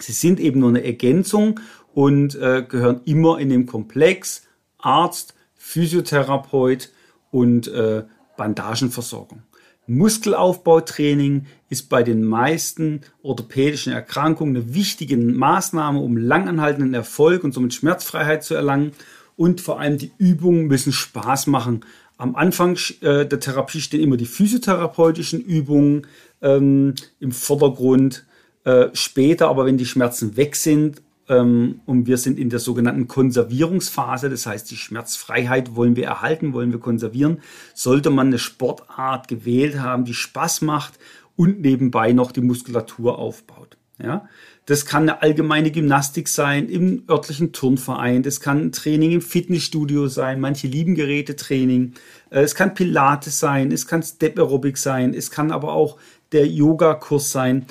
Sie 0.00 0.12
sind 0.12 0.40
eben 0.40 0.60
nur 0.60 0.70
eine 0.70 0.84
Ergänzung 0.84 1.60
und 1.94 2.34
äh, 2.34 2.64
gehören 2.68 3.00
immer 3.04 3.38
in 3.38 3.48
dem 3.48 3.66
Komplex 3.66 4.42
Arzt, 4.78 5.34
Physiotherapeut 5.54 6.90
und 7.30 7.68
äh, 7.68 8.04
Bandagenversorgung. 8.36 9.42
Muskelaufbautraining 9.86 11.46
ist 11.68 11.88
bei 11.88 12.02
den 12.02 12.24
meisten 12.24 13.02
orthopädischen 13.22 13.92
Erkrankungen 13.92 14.56
eine 14.56 14.74
wichtige 14.74 15.16
Maßnahme, 15.16 16.00
um 16.00 16.16
langanhaltenden 16.16 16.94
Erfolg 16.94 17.44
und 17.44 17.52
somit 17.52 17.74
Schmerzfreiheit 17.74 18.42
zu 18.44 18.54
erlangen. 18.54 18.92
Und 19.36 19.60
vor 19.60 19.80
allem 19.80 19.98
die 19.98 20.12
Übungen 20.18 20.66
müssen 20.66 20.92
Spaß 20.92 21.46
machen. 21.46 21.84
Am 22.16 22.34
Anfang 22.34 22.78
äh, 23.02 23.26
der 23.26 23.40
Therapie 23.40 23.80
stehen 23.80 24.02
immer 24.02 24.16
die 24.16 24.26
physiotherapeutischen 24.26 25.40
Übungen 25.40 26.06
ähm, 26.40 26.94
im 27.20 27.32
Vordergrund. 27.32 28.24
Äh, 28.66 28.90
später, 28.94 29.48
aber 29.48 29.64
wenn 29.64 29.78
die 29.78 29.86
Schmerzen 29.86 30.36
weg 30.36 30.56
sind 30.56 31.00
ähm, 31.28 31.82
und 31.86 32.08
wir 32.08 32.18
sind 32.18 32.36
in 32.36 32.50
der 32.50 32.58
sogenannten 32.58 33.06
Konservierungsphase, 33.06 34.28
das 34.28 34.44
heißt, 34.44 34.68
die 34.72 34.76
Schmerzfreiheit 34.76 35.76
wollen 35.76 35.94
wir 35.94 36.06
erhalten, 36.06 36.52
wollen 36.52 36.72
wir 36.72 36.80
konservieren, 36.80 37.38
sollte 37.74 38.10
man 38.10 38.26
eine 38.26 38.40
Sportart 38.40 39.28
gewählt 39.28 39.78
haben, 39.78 40.04
die 40.04 40.14
Spaß 40.14 40.62
macht 40.62 40.94
und 41.36 41.60
nebenbei 41.60 42.12
noch 42.12 42.32
die 42.32 42.40
Muskulatur 42.40 43.20
aufbaut. 43.20 43.76
Ja, 44.02 44.28
das 44.66 44.84
kann 44.84 45.02
eine 45.04 45.22
allgemeine 45.22 45.70
Gymnastik 45.70 46.26
sein 46.26 46.68
im 46.68 47.04
örtlichen 47.08 47.52
Turnverein. 47.52 48.24
Das 48.24 48.40
kann 48.40 48.60
ein 48.60 48.72
Training 48.72 49.12
im 49.12 49.22
Fitnessstudio 49.22 50.08
sein. 50.08 50.40
Manche 50.40 50.66
lieben 50.66 50.96
Gerätetraining. 50.96 51.94
Äh, 52.30 52.40
es 52.40 52.56
kann 52.56 52.74
Pilates 52.74 53.38
sein. 53.38 53.70
Es 53.70 53.86
kann 53.86 54.02
Step 54.02 54.40
Aerobic 54.40 54.76
sein. 54.76 55.14
Es 55.14 55.30
kann 55.30 55.52
aber 55.52 55.72
auch 55.72 55.98
der 56.32 56.48
Yoga-Kurs 56.48 57.30
sein. 57.30 57.66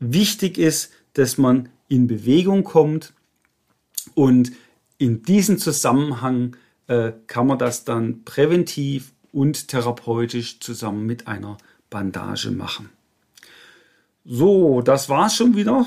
Wichtig 0.00 0.58
ist, 0.58 0.92
dass 1.12 1.38
man 1.38 1.68
in 1.88 2.06
Bewegung 2.06 2.64
kommt 2.64 3.12
und 4.14 4.52
in 4.98 5.22
diesem 5.22 5.58
Zusammenhang 5.58 6.56
äh, 6.86 7.12
kann 7.26 7.46
man 7.46 7.58
das 7.58 7.84
dann 7.84 8.24
präventiv 8.24 9.12
und 9.32 9.68
therapeutisch 9.68 10.60
zusammen 10.60 11.06
mit 11.06 11.28
einer 11.28 11.58
Bandage 11.90 12.50
machen. 12.50 12.90
So, 14.24 14.82
das 14.82 15.08
war's 15.08 15.36
schon 15.36 15.56
wieder 15.56 15.86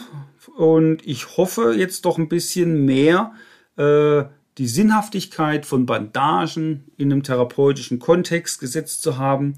und 0.56 1.06
ich 1.06 1.38
hoffe 1.38 1.74
jetzt 1.74 2.06
doch 2.06 2.18
ein 2.18 2.30
bisschen 2.30 2.86
mehr 2.86 3.34
äh, 3.78 4.24
die 4.58 4.68
Sinnhaftigkeit 4.68 5.66
von 5.66 5.86
Bandagen 5.86 6.86
in 6.98 7.12
einem 7.12 7.24
therapeutischen 7.24 8.00
Kontext 8.00 8.60
gesetzt 8.60 9.02
zu 9.02 9.18
haben. 9.18 9.56